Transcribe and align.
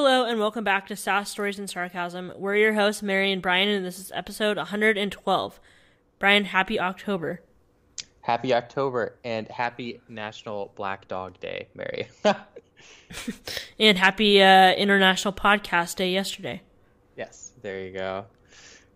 Hello 0.00 0.24
and 0.24 0.38
welcome 0.38 0.62
back 0.62 0.86
to 0.86 0.94
Sass 0.94 1.28
Stories 1.28 1.58
and 1.58 1.68
Sarcasm. 1.68 2.32
We're 2.36 2.54
your 2.54 2.74
hosts, 2.74 3.02
Mary 3.02 3.32
and 3.32 3.42
Brian, 3.42 3.68
and 3.68 3.84
this 3.84 3.98
is 3.98 4.12
episode 4.14 4.56
112. 4.56 5.60
Brian, 6.20 6.44
happy 6.44 6.78
October. 6.78 7.40
Happy 8.20 8.54
October 8.54 9.16
and 9.24 9.48
happy 9.48 10.00
National 10.08 10.70
Black 10.76 11.08
Dog 11.08 11.40
Day, 11.40 11.66
Mary. 11.74 12.06
and 13.80 13.98
happy 13.98 14.40
uh, 14.40 14.70
International 14.74 15.34
Podcast 15.34 15.96
Day 15.96 16.12
yesterday. 16.12 16.62
yes, 17.16 17.50
there 17.60 17.84
you 17.84 17.90
go. 17.90 18.26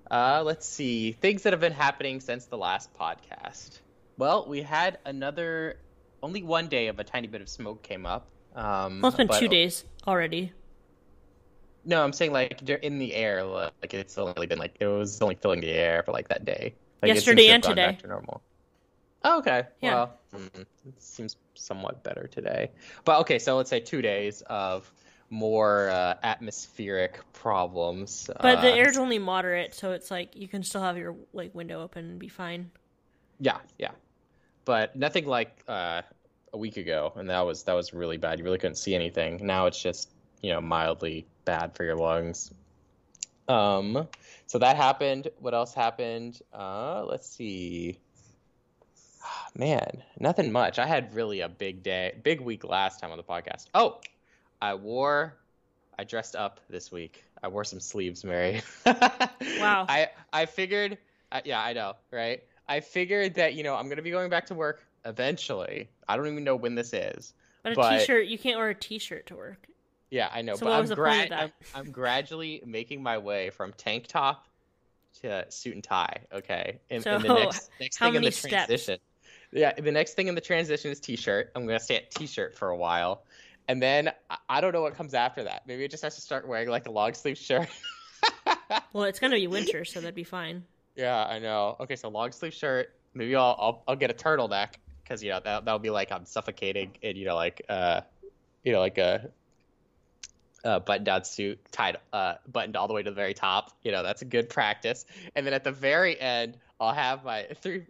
Uh, 0.09 0.45
let's 0.46 0.69
see. 0.69 1.10
Things 1.10 1.42
that 1.42 1.52
have 1.52 1.59
been 1.59 1.73
happening 1.73 2.20
since 2.20 2.45
the 2.45 2.56
last 2.56 2.95
podcast. 2.95 3.80
Well, 4.19 4.46
we 4.48 4.62
had 4.62 4.98
another, 5.05 5.78
only 6.23 6.45
one 6.45 6.69
day 6.69 6.87
of 6.87 7.00
a 7.00 7.05
tiny 7.05 7.27
bit 7.27 7.41
of 7.41 7.48
smoke 7.48 7.82
came 7.82 8.06
up. 8.06 8.28
Um, 8.55 9.00
Well, 9.00 9.09
it's 9.09 9.16
been 9.16 9.41
two 9.41 9.48
days 9.48 9.84
already. 10.06 10.52
No, 11.84 12.02
I'm 12.02 12.12
saying 12.12 12.32
like 12.32 12.60
they're 12.62 12.77
in 12.77 12.98
the 12.98 13.14
air. 13.14 13.42
Like 13.45 13.95
it's 13.95 14.16
only 14.18 14.46
been 14.46 14.59
like 14.59 14.77
it 14.80 14.86
was 14.86 15.20
only 15.20 15.34
filling 15.34 15.60
the 15.60 15.70
air 15.70 16.02
for 16.02 16.12
like 16.12 16.28
that 16.28 16.45
day. 16.45 16.74
Like, 17.02 17.14
Yesterday 17.14 17.48
and 17.48 17.62
today. 17.62 17.86
Back 17.86 17.98
to 18.00 18.06
normal. 18.06 18.42
Oh, 19.24 19.38
okay. 19.38 19.64
Yeah. 19.80 19.95
Well, 19.95 20.18
mm, 20.34 20.60
it 20.87 21.02
seems 21.02 21.37
somewhat 21.54 22.02
better 22.02 22.28
today. 22.28 22.70
But 23.04 23.20
okay, 23.20 23.38
so 23.38 23.56
let's 23.56 23.70
say 23.70 23.80
two 23.80 24.02
days 24.02 24.42
of 24.42 24.92
more 25.30 25.88
uh, 25.90 26.14
atmospheric 26.23 27.20
problems. 27.32 28.28
But 28.40 28.60
the 28.60 28.73
Uh, 28.73 28.76
air's 28.76 28.98
only 28.98 29.18
moderate, 29.18 29.74
so 29.74 29.92
it's 29.92 30.10
like 30.10 30.37
you 30.37 30.46
can 30.46 30.62
still 30.62 30.82
have 30.82 30.96
your 30.98 31.16
like 31.32 31.54
window 31.54 31.82
open 31.82 32.04
and 32.10 32.18
be 32.18 32.28
fine. 32.28 32.70
Yeah, 33.40 33.59
yeah. 33.78 33.92
But 34.64 34.95
nothing 34.95 35.26
like 35.26 35.64
uh, 35.66 36.02
a 36.52 36.59
week 36.59 36.76
ago, 36.76 37.12
and 37.16 37.28
that 37.30 37.40
was 37.40 37.64
that 37.64 37.73
was 37.73 37.92
really 37.92 38.18
bad. 38.18 38.38
You 38.38 38.45
really 38.45 38.59
couldn't 38.59 38.76
see 38.76 38.95
anything. 38.95 39.45
Now 39.45 39.66
it's 39.66 39.80
just 39.80 40.10
you 40.43 40.51
know 40.51 40.60
mildly 40.60 41.26
bad 41.45 41.74
for 41.74 41.85
your 41.85 41.96
lungs. 41.96 42.52
Um, 43.48 44.07
so 44.46 44.59
that 44.59 44.76
happened. 44.76 45.29
What 45.40 45.54
else 45.54 45.74
happened? 45.74 46.40
Uh, 46.52 47.04
let's 47.04 47.29
see. 47.29 47.98
Man, 49.57 50.02
nothing 50.18 50.52
much. 50.52 50.79
I 50.79 50.87
had 50.87 51.15
really 51.15 51.40
a 51.40 51.48
big 51.48 51.82
day, 51.82 52.15
big 52.23 52.40
week 52.40 52.65
last 52.65 53.01
time 53.01 53.10
on 53.10 53.16
the 53.16 53.23
podcast. 53.24 53.66
Oh, 53.74 54.01
I 54.60 54.74
wore, 54.74 55.35
I 55.98 56.04
dressed 56.04 56.37
up 56.37 56.60
this 56.70 56.93
week. 56.93 57.24
I 57.43 57.48
wore 57.48 57.65
some 57.65 57.80
sleeves, 57.80 58.24
Mary. 58.24 58.63
Wow. 59.59 59.87
I 59.88 60.09
I 60.32 60.46
figured, 60.46 60.98
uh, 61.32 61.40
yeah, 61.45 61.60
I 61.60 61.73
know, 61.73 61.95
right? 62.13 62.43
I 62.68 62.80
figured 62.80 63.35
that 63.35 63.54
you 63.54 63.63
know 63.65 63.74
I'm 63.74 63.88
gonna 63.88 64.03
be 64.03 64.10
going 64.10 64.31
back 64.31 64.47
to 64.47 64.54
work 64.54 64.84
eventually. 65.04 65.88
I 66.09 66.16
don't 66.16 66.26
even 66.28 66.44
know 66.44 66.56
when 66.56 66.75
this 66.76 66.93
is. 66.93 67.34
But 67.65 67.72
a 67.72 67.76
But- 67.76 68.03
shirt 68.03 68.26
you 68.26 68.38
can't 68.38 68.59
wear 68.59 68.70
a 68.70 68.75
t-shirt 68.75 69.26
to 69.26 69.37
work. 69.37 69.66
Yeah, 70.12 70.28
I 70.31 70.43
know, 70.43 70.56
So 70.56 70.66
but 70.66 70.75
I'm, 70.75 70.81
was 70.82 70.91
the 70.91 70.97
point 70.97 71.22
of 71.22 71.28
gra- 71.28 71.38
I'm, 71.38 71.53
I'm 71.75 71.91
gradually 71.91 72.62
making 72.66 73.03
my 73.03 73.16
way 73.16 73.49
from 73.49 73.72
tank 73.72 74.09
top 74.09 74.47
to 75.22 75.47
suit 75.49 75.75
and 75.75 75.82
tie. 75.82 76.19
Okay, 76.31 76.81
and, 76.91 77.06
and 77.06 77.25
the 77.25 77.28
So, 77.28 77.34
next 77.34 77.71
next 77.81 77.99
thing 77.99 78.15
in 78.16 78.22
the 78.22 78.31
steps? 78.31 78.53
transition. 78.53 78.99
Yeah, 79.53 79.72
the 79.72 79.91
next 79.91 80.12
thing 80.12 80.28
in 80.28 80.34
the 80.34 80.41
transition 80.43 80.91
is 80.91 81.00
t-shirt. 81.00 81.50
I'm 81.56 81.66
gonna 81.66 81.81
stay 81.81 81.97
at 81.97 82.10
t-shirt 82.10 82.59
for 82.59 82.69
a 82.69 82.77
while, 82.77 83.25
and 83.69 83.81
then 83.82 84.12
I, 84.50 84.60
don't 84.60 84.75
know 84.75 84.82
what 84.82 84.94
comes 84.94 85.15
after 85.15 85.44
that. 85.44 85.62
Maybe 85.66 85.82
it 85.84 85.91
just 85.91 86.03
has 86.03 86.15
to 86.16 86.21
start 86.21 86.47
wearing 86.47 86.69
like 86.69 86.87
a 86.87 86.91
long 86.91 87.15
sleeve 87.15 87.38
shirt. 87.38 87.69
Well, 88.93 89.04
it's 89.04 89.19
gonna 89.19 89.37
be 89.37 89.47
winter, 89.47 89.87
so 89.87 90.00
that'd 90.00 90.15
be 90.15 90.25
fine. 90.25 90.62
Yeah, 90.94 91.25
I 91.25 91.38
know. 91.38 91.76
Okay, 91.81 91.97
so 91.97 92.10
long 92.10 92.32
sleeve 92.32 92.53
shirt. 92.53 92.94
Maybe 93.15 93.34
I'll 93.34 93.56
I'll, 93.59 93.82
I'll 93.88 93.97
get 93.97 94.10
a 94.10 94.15
turtleneck 94.15 94.75
because 95.03 95.22
you 95.22 95.31
know 95.31 95.41
that 95.43 95.65
that'll 95.65 95.78
be 95.78 95.88
like 95.91 96.12
I'm 96.12 96.26
suffocating 96.26 96.97
and 97.03 97.16
you 97.16 97.25
know 97.25 97.34
like 97.34 97.62
uh 97.71 98.03
you 98.62 98.72
know 98.72 98.81
like 98.81 98.99
a, 98.99 99.31
a 100.65 100.78
button 100.81 101.05
down 101.05 101.25
suit 101.25 101.59
tied 101.72 101.97
uh 102.12 102.34
buttoned 102.50 102.76
all 102.76 102.86
the 102.88 102.94
way 102.94 103.03
to 103.03 103.10
the 103.10 103.14
very 103.14 103.34
top. 103.34 103.70
You 103.82 103.92
know 103.92 104.03
that's 104.03 104.22
a 104.22 104.26
good 104.26 104.48
practice. 104.48 105.04
And 105.34 105.44
then 105.47 105.53
at 105.54 105.64
the 105.64 105.72
very 105.72 106.20
end, 106.20 106.56
I'll 106.81 106.92
have 106.94 107.25
my 107.25 107.47
three 107.62 107.84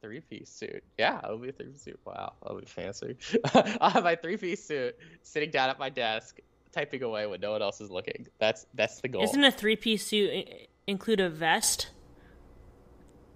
three 0.00 0.20
piece 0.20 0.50
suit. 0.50 0.82
Yeah, 0.98 1.20
it'll 1.24 1.38
be 1.38 1.48
a 1.50 1.52
three 1.52 1.66
piece 1.68 1.82
suit. 1.82 2.00
Wow, 2.04 2.32
that'll 2.42 2.58
be 2.60 2.66
fancy. 2.66 3.16
I'll 3.80 3.90
have 3.90 4.04
my 4.04 4.16
three 4.16 4.36
piece 4.36 4.64
suit 4.64 4.96
sitting 5.22 5.50
down 5.50 5.70
at 5.70 5.78
my 5.78 5.88
desk 5.90 6.38
typing 6.72 7.02
away 7.02 7.26
when 7.26 7.40
no 7.40 7.52
one 7.52 7.62
else 7.62 7.80
is 7.80 7.90
looking. 7.90 8.26
That's 8.38 8.66
that's 8.74 9.00
the 9.00 9.08
goal. 9.08 9.22
Isn't 9.24 9.44
a 9.44 9.50
three-piece 9.50 10.06
suit 10.06 10.46
include 10.86 11.20
a 11.20 11.28
vest? 11.28 11.90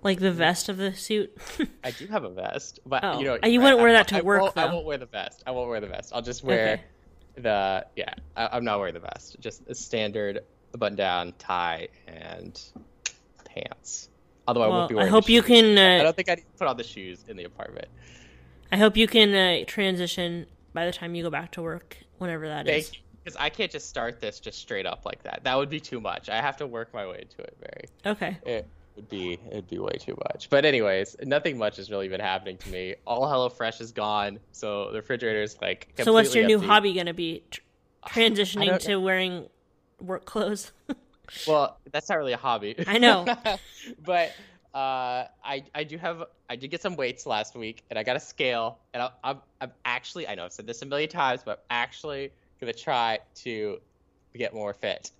Like 0.02 0.20
the 0.20 0.30
vest 0.32 0.68
of 0.68 0.76
the 0.76 0.94
suit? 0.94 1.36
I 1.84 1.90
do 1.90 2.06
have 2.06 2.24
a 2.24 2.30
vest, 2.30 2.80
but 2.86 3.02
Oh. 3.04 3.18
you 3.18 3.24
know, 3.24 3.38
Uh, 3.42 3.46
you 3.48 3.60
wouldn't 3.60 3.80
I- 3.80 3.82
wear 3.82 3.90
I- 3.90 3.94
that 3.94 4.08
to 4.08 4.18
I 4.18 4.20
work, 4.22 4.40
won't- 4.42 4.56
I 4.56 4.66
won't 4.72 4.86
wear 4.86 4.98
the 4.98 5.06
vest. 5.06 5.42
I 5.46 5.50
won't 5.50 5.68
wear 5.68 5.80
the 5.80 5.88
vest. 5.88 6.12
I'll 6.14 6.22
just 6.22 6.44
wear 6.44 6.74
Okay. 6.74 6.82
The 7.36 7.86
yeah. 7.96 8.14
I, 8.36 8.48
I'm 8.52 8.64
not 8.64 8.78
wearing 8.78 8.94
the 8.94 9.00
vest. 9.00 9.36
Just 9.40 9.62
a 9.68 9.74
standard 9.74 10.40
button-down 10.72 11.34
tie 11.38 11.88
and 12.06 12.60
pants. 13.44 14.08
Although 14.48 14.62
I 14.62 14.68
won't 14.68 14.88
be 14.88 14.94
wearing. 14.94 15.08
I 15.08 15.10
hope 15.10 15.28
you 15.28 15.42
can. 15.42 15.78
I 15.78 15.98
Uh, 16.00 16.02
don't 16.04 16.16
think 16.16 16.28
I 16.28 16.34
need 16.34 16.42
to 16.42 16.58
put 16.58 16.68
on 16.68 16.76
the 16.76 16.84
shoes 16.84 17.24
in 17.28 17.36
the 17.36 17.44
apartment. 17.44 17.88
I 18.70 18.76
hope 18.76 18.96
you 18.96 19.06
can 19.06 19.34
uh, 19.34 19.64
transition 19.66 20.46
by 20.72 20.86
the 20.86 20.92
time 20.92 21.14
you 21.14 21.22
go 21.22 21.30
back 21.30 21.52
to 21.52 21.62
work, 21.62 21.96
whenever 22.18 22.48
that 22.48 22.68
is. 22.68 22.88
Thank 22.88 22.96
you. 22.96 23.02
Because 23.24 23.36
I 23.40 23.50
can't 23.50 23.72
just 23.72 23.88
start 23.88 24.20
this 24.20 24.38
just 24.38 24.58
straight 24.58 24.86
up 24.86 25.04
like 25.04 25.22
that. 25.24 25.40
That 25.42 25.56
would 25.56 25.68
be 25.68 25.80
too 25.80 26.00
much. 26.00 26.28
I 26.28 26.40
have 26.40 26.56
to 26.58 26.66
work 26.66 26.94
my 26.94 27.06
way 27.06 27.22
into 27.22 27.42
it, 27.42 27.56
Very 27.58 28.12
Okay. 28.14 28.38
It 28.44 28.68
would 28.96 29.08
be 29.08 29.38
it'd 29.50 29.68
be 29.68 29.78
way 29.78 29.92
too 29.98 30.16
much. 30.24 30.50
But 30.50 30.64
anyways, 30.64 31.16
nothing 31.22 31.58
much 31.58 31.76
has 31.76 31.90
really 31.90 32.08
been 32.08 32.20
happening 32.20 32.56
to 32.58 32.70
me. 32.70 32.96
All 33.06 33.22
HelloFresh 33.22 33.80
is 33.80 33.92
gone, 33.92 34.40
so 34.52 34.90
the 34.90 34.98
refrigerator 34.98 35.42
is 35.42 35.60
like. 35.60 35.88
So, 36.02 36.12
what's 36.12 36.34
your 36.34 36.46
new 36.46 36.54
empty. 36.54 36.66
hobby 36.66 36.92
gonna 36.94 37.14
be? 37.14 37.44
Tr- 37.50 37.60
transitioning 38.08 38.78
to 38.80 38.96
wearing 38.96 39.48
work 40.00 40.24
clothes. 40.24 40.72
Well, 41.46 41.78
that's 41.90 42.08
not 42.08 42.18
really 42.18 42.34
a 42.34 42.36
hobby. 42.36 42.76
I 42.86 42.98
know. 42.98 43.24
but 44.04 44.32
uh, 44.74 45.26
I 45.44 45.64
I 45.74 45.84
do 45.84 45.98
have 45.98 46.24
I 46.48 46.56
did 46.56 46.70
get 46.70 46.82
some 46.82 46.96
weights 46.96 47.26
last 47.26 47.56
week, 47.56 47.82
and 47.90 47.98
I 47.98 48.02
got 48.02 48.16
a 48.16 48.20
scale, 48.20 48.78
and 48.94 49.02
I, 49.02 49.10
I'm 49.24 49.40
I'm 49.60 49.72
actually 49.84 50.28
I 50.28 50.34
know 50.34 50.44
I've 50.44 50.52
said 50.52 50.66
this 50.66 50.82
a 50.82 50.86
million 50.86 51.08
times, 51.08 51.40
but 51.44 51.64
I'm 51.70 51.76
actually 51.78 52.30
gonna 52.60 52.72
try 52.72 53.18
to 53.36 53.80
get 54.36 54.54
more 54.54 54.72
fit, 54.74 55.10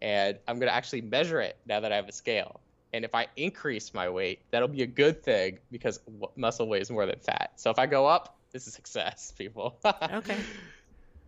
and 0.00 0.38
I'm 0.48 0.58
gonna 0.58 0.72
actually 0.72 1.02
measure 1.02 1.40
it 1.40 1.56
now 1.66 1.80
that 1.80 1.92
I 1.92 1.96
have 1.96 2.08
a 2.08 2.12
scale. 2.12 2.60
And 2.92 3.04
if 3.04 3.14
I 3.14 3.28
increase 3.36 3.94
my 3.94 4.08
weight, 4.10 4.40
that'll 4.50 4.68
be 4.68 4.82
a 4.82 4.86
good 4.86 5.22
thing 5.22 5.58
because 5.70 5.98
w- 5.98 6.28
muscle 6.36 6.68
weighs 6.68 6.90
more 6.90 7.06
than 7.06 7.18
fat. 7.20 7.52
So 7.56 7.70
if 7.70 7.78
I 7.78 7.86
go 7.86 8.06
up, 8.06 8.36
this 8.52 8.66
is 8.66 8.74
success, 8.74 9.32
people. 9.36 9.78
Okay. 10.12 10.36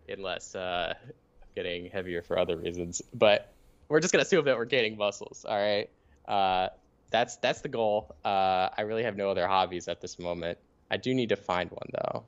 Unless 0.08 0.54
uh, 0.54 0.92
I'm 1.02 1.48
getting 1.56 1.86
heavier 1.86 2.20
for 2.20 2.38
other 2.38 2.56
reasons, 2.58 3.00
but 3.14 3.54
we're 3.88 4.00
just 4.00 4.12
gonna 4.12 4.22
assume 4.22 4.44
that 4.44 4.58
we're 4.58 4.66
gaining 4.66 4.98
muscles. 4.98 5.47
All 5.48 5.56
right. 5.56 5.88
Uh, 6.28 6.69
that's 7.10 7.36
that's 7.36 7.62
the 7.62 7.69
goal. 7.69 8.14
Uh, 8.25 8.69
I 8.76 8.82
really 8.82 9.04
have 9.04 9.16
no 9.16 9.31
other 9.31 9.46
hobbies 9.46 9.88
at 9.88 10.02
this 10.02 10.19
moment. 10.19 10.58
I 10.91 10.98
do 10.98 11.14
need 11.14 11.31
to 11.31 11.36
find 11.36 11.70
one 11.70 11.88
though. 11.92 12.25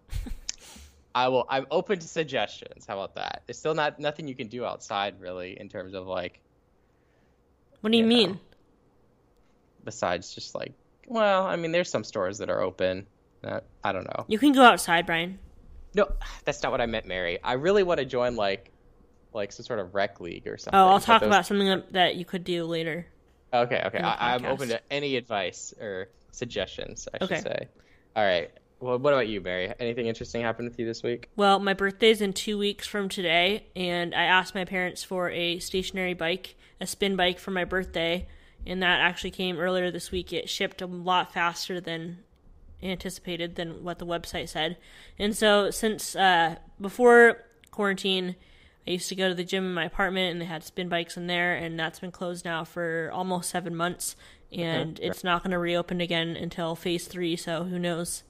I 1.15 1.29
will. 1.29 1.45
I'm 1.51 1.67
open 1.71 1.99
to 1.99 2.07
suggestions. 2.09 2.87
How 2.87 2.95
about 2.95 3.17
that? 3.17 3.43
There's 3.47 3.59
still 3.59 3.75
not 3.75 3.99
nothing 4.01 4.27
you 4.29 4.35
can 4.35 4.49
do 4.49 4.65
outside 4.65 5.21
really 5.21 5.59
in 5.61 5.69
terms 5.69 5.93
of 5.95 6.07
like 6.07 6.41
What 7.83 7.91
do 7.93 7.99
you 7.99 8.05
You 8.05 8.09
mean? 8.09 8.31
know. 8.33 8.39
Besides 9.87 10.35
just 10.35 10.55
like 10.55 10.75
well, 11.09 11.45
I 11.47 11.55
mean, 11.57 11.71
there's 11.73 11.89
some 11.89 12.03
stores 12.05 12.39
that 12.39 12.51
are 12.51 12.61
open. 12.61 13.07
Uh, 13.45 13.61
I 13.85 13.93
don't 13.93 14.05
know. 14.05 14.25
You 14.27 14.39
can 14.41 14.51
go 14.53 14.63
outside, 14.63 15.07
Brian. 15.07 15.39
No, 15.95 16.11
that's 16.45 16.61
not 16.65 16.73
what 16.73 16.81
I 16.81 16.87
meant, 16.87 17.07
Mary. 17.07 17.39
I 17.45 17.53
really 17.53 17.85
want 17.85 18.01
to 18.01 18.05
join 18.05 18.35
like 18.37 18.73
like 19.33 19.53
some 19.53 19.65
sort 19.65 19.79
of 19.79 19.95
rec 19.95 20.21
league 20.21 20.47
or 20.49 20.59
something. 20.59 20.79
Oh, 20.79 20.89
I'll 20.89 21.01
talk 21.01 21.21
those- 21.21 21.29
about 21.29 21.47
something 21.47 21.69
that- 21.69 21.93
that 21.93 22.17
you 22.17 22.25
could 22.25 22.43
do 22.45 22.65
later. 22.65 23.07
Okay, 23.55 23.81
okay. 23.87 23.99
I, 24.01 24.35
I'm 24.35 24.45
open 24.45 24.69
to 24.71 24.81
any 24.91 25.17
advice 25.17 25.73
or 25.81 26.09
suggestions. 26.33 27.07
I 27.15 27.25
Okay. 27.25 27.37
should 27.37 27.45
say. 27.45 27.69
All 28.17 28.25
right. 28.25 28.51
Well, 28.81 28.99
what 28.99 29.13
about 29.13 29.29
you, 29.29 29.41
Mary? 29.41 29.73
Anything 29.79 30.07
interesting 30.07 30.43
happened 30.43 30.69
with 30.69 30.79
you 30.79 30.85
this 30.87 31.03
week? 31.03 31.29
Well, 31.37 31.59
my 31.61 31.73
birthday's 31.73 32.21
in 32.21 32.33
two 32.33 32.59
weeks 32.59 32.87
from 32.87 33.09
today, 33.09 33.67
and 33.77 34.15
I 34.15 34.25
asked 34.25 34.55
my 34.55 34.65
parents 34.65 35.03
for 35.05 35.31
a 35.31 35.59
stationary 35.61 36.13
bike, 36.15 36.57
a 36.81 36.87
spin 36.87 37.15
bike 37.17 37.39
for 37.39 37.53
my 37.53 37.65
birthday, 37.65 38.27
and 38.67 38.83
that 38.83 39.01
actually 39.01 39.31
came 39.31 39.59
earlier 39.59 39.91
this 39.91 40.11
week. 40.11 40.33
It 40.33 40.49
shipped 40.49 40.83
a 40.83 40.87
lot 40.87 41.33
faster 41.33 41.81
than 41.81 42.19
anticipated 42.83 43.55
than 43.57 43.83
what 43.83 43.99
the 43.99 44.07
website 44.07 44.49
said. 44.49 44.77
And 45.19 45.37
so, 45.37 45.71
since 45.71 46.17
uh, 46.17 46.57
before 46.81 47.45
quarantine, 47.71 48.37
I 48.87 48.93
used 48.93 49.09
to 49.09 49.15
go 49.15 49.29
to 49.29 49.35
the 49.35 49.45
gym 49.45 49.65
in 49.65 49.75
my 49.75 49.85
apartment, 49.85 50.33
and 50.33 50.41
they 50.41 50.47
had 50.47 50.65
spin 50.65 50.89
bikes 50.89 51.17
in 51.17 51.27
there, 51.27 51.55
and 51.55 51.79
that's 51.79 52.01
been 52.01 52.13
closed 52.13 52.45
now 52.45 52.65
for 52.65 53.11
almost 53.13 53.51
seven 53.51 53.75
months, 53.75 54.17
and 54.53 54.99
it's 55.01 55.25
not 55.25 55.43
going 55.43 55.51
to 55.53 55.59
reopen 55.59 56.01
again 56.01 56.37
until 56.37 56.75
phase 56.75 57.07
three. 57.07 57.37
So 57.37 57.65
who 57.65 57.79
knows? 57.79 58.23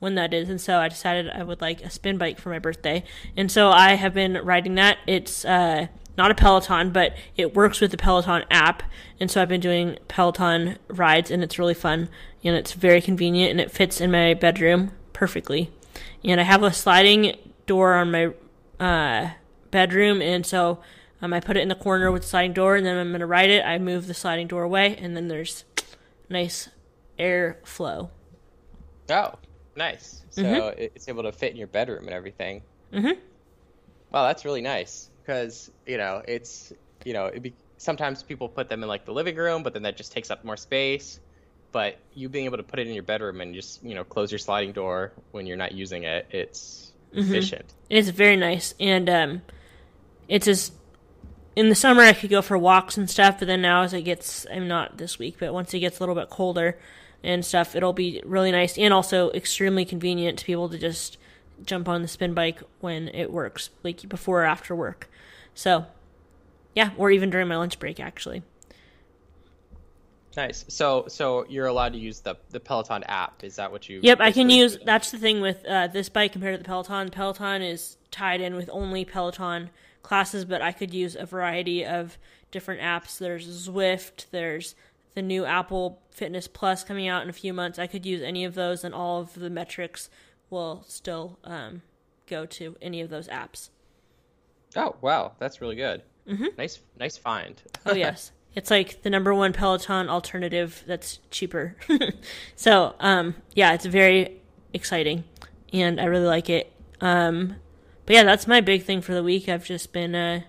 when 0.00 0.16
that 0.16 0.34
is 0.34 0.50
and 0.50 0.60
so 0.60 0.80
i 0.80 0.88
decided 0.88 1.30
i 1.30 1.42
would 1.42 1.62
like 1.62 1.82
a 1.82 1.88
spin 1.88 2.18
bike 2.18 2.38
for 2.38 2.50
my 2.50 2.58
birthday 2.58 3.02
and 3.38 3.50
so 3.50 3.70
i 3.70 3.94
have 3.94 4.12
been 4.12 4.34
riding 4.44 4.74
that 4.74 4.98
it's 5.06 5.46
uh, 5.46 5.86
not 6.16 6.30
a 6.30 6.34
peloton 6.34 6.90
but 6.90 7.14
it 7.36 7.54
works 7.54 7.80
with 7.80 7.90
the 7.90 7.96
peloton 7.96 8.44
app 8.50 8.82
and 9.20 9.30
so 9.30 9.40
i've 9.42 9.48
been 9.48 9.60
doing 9.60 9.98
peloton 10.08 10.78
rides 10.88 11.30
and 11.30 11.42
it's 11.42 11.58
really 11.58 11.74
fun 11.74 12.08
and 12.42 12.54
it's 12.56 12.72
very 12.72 13.00
convenient 13.00 13.50
and 13.50 13.60
it 13.60 13.70
fits 13.70 14.00
in 14.00 14.10
my 14.10 14.34
bedroom 14.34 14.90
perfectly 15.12 15.70
and 16.22 16.40
i 16.40 16.44
have 16.44 16.62
a 16.62 16.72
sliding 16.72 17.36
door 17.66 17.94
on 17.94 18.10
my 18.10 18.30
uh, 18.80 19.30
bedroom, 19.70 20.20
and 20.20 20.44
so 20.44 20.80
um, 21.22 21.32
I 21.32 21.40
put 21.40 21.56
it 21.56 21.60
in 21.60 21.68
the 21.68 21.74
corner 21.74 22.10
with 22.10 22.22
the 22.22 22.28
sliding 22.28 22.52
door, 22.52 22.76
and 22.76 22.84
then 22.84 22.96
I'm 22.96 23.12
gonna 23.12 23.26
ride 23.26 23.50
it. 23.50 23.64
I 23.64 23.78
move 23.78 24.06
the 24.08 24.14
sliding 24.14 24.48
door 24.48 24.62
away, 24.64 24.96
and 24.96 25.16
then 25.16 25.28
there's 25.28 25.64
nice 26.28 26.68
air 27.18 27.58
flow. 27.64 28.10
Oh, 29.08 29.34
nice. 29.76 30.24
So 30.30 30.42
Mhm. 30.42 30.74
it's 30.76 31.08
able 31.08 31.22
to 31.22 31.32
fit 31.32 31.52
in 31.52 31.56
your 31.56 31.68
bedroom 31.68 32.04
and 32.04 32.12
everything. 32.12 32.62
Mhm. 32.92 33.16
Wow, 34.10 34.26
that's 34.26 34.44
really 34.44 34.60
nice 34.60 35.08
because 35.24 35.70
you 35.86 35.98
know 35.98 36.22
it's 36.26 36.72
you 37.04 37.12
know 37.12 37.26
it 37.26 37.42
be, 37.42 37.54
sometimes 37.78 38.22
people 38.22 38.48
put 38.48 38.68
them 38.68 38.82
in 38.82 38.88
like 38.88 39.04
the 39.04 39.12
living 39.12 39.36
room, 39.36 39.62
but 39.62 39.72
then 39.72 39.82
that 39.82 39.96
just 39.96 40.12
takes 40.12 40.30
up 40.30 40.44
more 40.44 40.56
space. 40.56 41.20
But 41.72 41.98
you 42.12 42.28
being 42.28 42.44
able 42.44 42.58
to 42.58 42.62
put 42.62 42.78
it 42.78 42.86
in 42.86 42.94
your 42.94 43.02
bedroom 43.02 43.40
and 43.40 43.54
just 43.54 43.82
you 43.82 43.94
know 43.94 44.04
close 44.04 44.30
your 44.30 44.38
sliding 44.38 44.72
door 44.72 45.12
when 45.32 45.46
you're 45.46 45.56
not 45.56 45.72
using 45.72 46.04
it, 46.04 46.26
it's 46.30 46.92
efficient. 47.12 47.72
It's 47.90 48.08
very 48.08 48.36
nice, 48.36 48.74
and 48.78 49.08
um, 49.08 49.42
it's 50.28 50.46
just 50.46 50.72
in 51.56 51.68
the 51.68 51.74
summer 51.74 52.02
I 52.02 52.12
could 52.12 52.30
go 52.30 52.42
for 52.42 52.58
walks 52.58 52.96
and 52.96 53.08
stuff, 53.08 53.38
but 53.38 53.48
then 53.48 53.62
now 53.62 53.82
as 53.82 53.92
it 53.92 54.02
gets, 54.02 54.46
I'm 54.52 54.68
not 54.68 54.98
this 54.98 55.18
week, 55.18 55.36
but 55.38 55.52
once 55.52 55.72
it 55.72 55.80
gets 55.80 55.98
a 55.98 56.02
little 56.02 56.14
bit 56.14 56.30
colder 56.30 56.78
and 57.22 57.44
stuff, 57.44 57.76
it'll 57.76 57.92
be 57.92 58.20
really 58.24 58.50
nice 58.50 58.76
and 58.76 58.92
also 58.92 59.30
extremely 59.30 59.84
convenient 59.84 60.38
to 60.40 60.46
be 60.46 60.52
able 60.52 60.68
to 60.68 60.78
just 60.78 61.16
jump 61.64 61.88
on 61.88 62.02
the 62.02 62.08
spin 62.08 62.34
bike 62.34 62.62
when 62.80 63.08
it 63.08 63.32
works, 63.32 63.70
like 63.82 64.08
before 64.08 64.42
or 64.42 64.46
after 64.46 64.74
work. 64.74 65.10
So, 65.54 65.86
yeah, 66.74 66.90
or 66.96 67.10
even 67.10 67.30
during 67.30 67.48
my 67.48 67.56
lunch 67.56 67.78
break, 67.78 68.00
actually. 68.00 68.42
Nice. 70.36 70.64
So 70.68 71.04
so 71.08 71.46
you're 71.48 71.66
allowed 71.66 71.92
to 71.92 71.98
use 71.98 72.20
the 72.20 72.36
the 72.50 72.60
Peloton 72.60 73.04
app. 73.04 73.44
Is 73.44 73.56
that 73.56 73.70
what 73.70 73.88
you? 73.88 74.00
Yep, 74.02 74.20
I 74.20 74.32
can 74.32 74.50
use. 74.50 74.78
That's 74.84 75.10
the 75.10 75.18
thing 75.18 75.40
with 75.40 75.64
uh, 75.64 75.86
this 75.88 76.08
bike 76.08 76.32
compared 76.32 76.54
to 76.54 76.58
the 76.58 76.66
Peloton. 76.66 77.10
Peloton 77.10 77.62
is 77.62 77.96
tied 78.10 78.40
in 78.40 78.56
with 78.56 78.68
only 78.72 79.04
Peloton 79.04 79.70
classes, 80.02 80.44
but 80.44 80.62
I 80.62 80.72
could 80.72 80.92
use 80.92 81.16
a 81.16 81.24
variety 81.24 81.84
of 81.84 82.18
different 82.50 82.80
apps. 82.80 83.18
There's 83.18 83.68
Zwift. 83.68 84.26
There's 84.30 84.74
the 85.14 85.22
new 85.22 85.44
Apple 85.44 86.00
Fitness 86.10 86.48
Plus 86.48 86.82
coming 86.82 87.06
out 87.06 87.22
in 87.22 87.28
a 87.28 87.32
few 87.32 87.52
months. 87.52 87.78
I 87.78 87.86
could 87.86 88.04
use 88.04 88.22
any 88.22 88.44
of 88.44 88.54
those, 88.54 88.82
and 88.82 88.94
all 88.94 89.20
of 89.20 89.34
the 89.34 89.50
metrics 89.50 90.10
will 90.50 90.84
still 90.86 91.38
um, 91.44 91.82
go 92.26 92.46
to 92.46 92.76
any 92.80 93.00
of 93.00 93.10
those 93.10 93.28
apps. 93.28 93.70
Oh 94.76 94.96
wow, 95.00 95.32
that's 95.38 95.60
really 95.60 95.76
good. 95.76 96.02
Mm-hmm. 96.28 96.46
Nice 96.56 96.80
nice 96.98 97.16
find. 97.16 97.60
Oh 97.86 97.94
yes. 97.94 98.32
It's 98.54 98.70
like 98.70 99.02
the 99.02 99.10
number 99.10 99.34
one 99.34 99.52
Peloton 99.52 100.08
alternative 100.08 100.84
that's 100.86 101.18
cheaper. 101.30 101.76
so, 102.56 102.94
um, 103.00 103.34
yeah, 103.52 103.74
it's 103.74 103.84
very 103.84 104.40
exciting 104.72 105.24
and 105.72 106.00
I 106.00 106.04
really 106.04 106.26
like 106.26 106.48
it. 106.48 106.72
Um, 107.00 107.56
but 108.06 108.14
yeah, 108.14 108.22
that's 108.22 108.46
my 108.46 108.60
big 108.60 108.84
thing 108.84 109.00
for 109.00 109.12
the 109.12 109.24
week. 109.24 109.48
I've 109.48 109.64
just 109.64 109.92
been, 109.92 110.14
uh, 110.14 110.42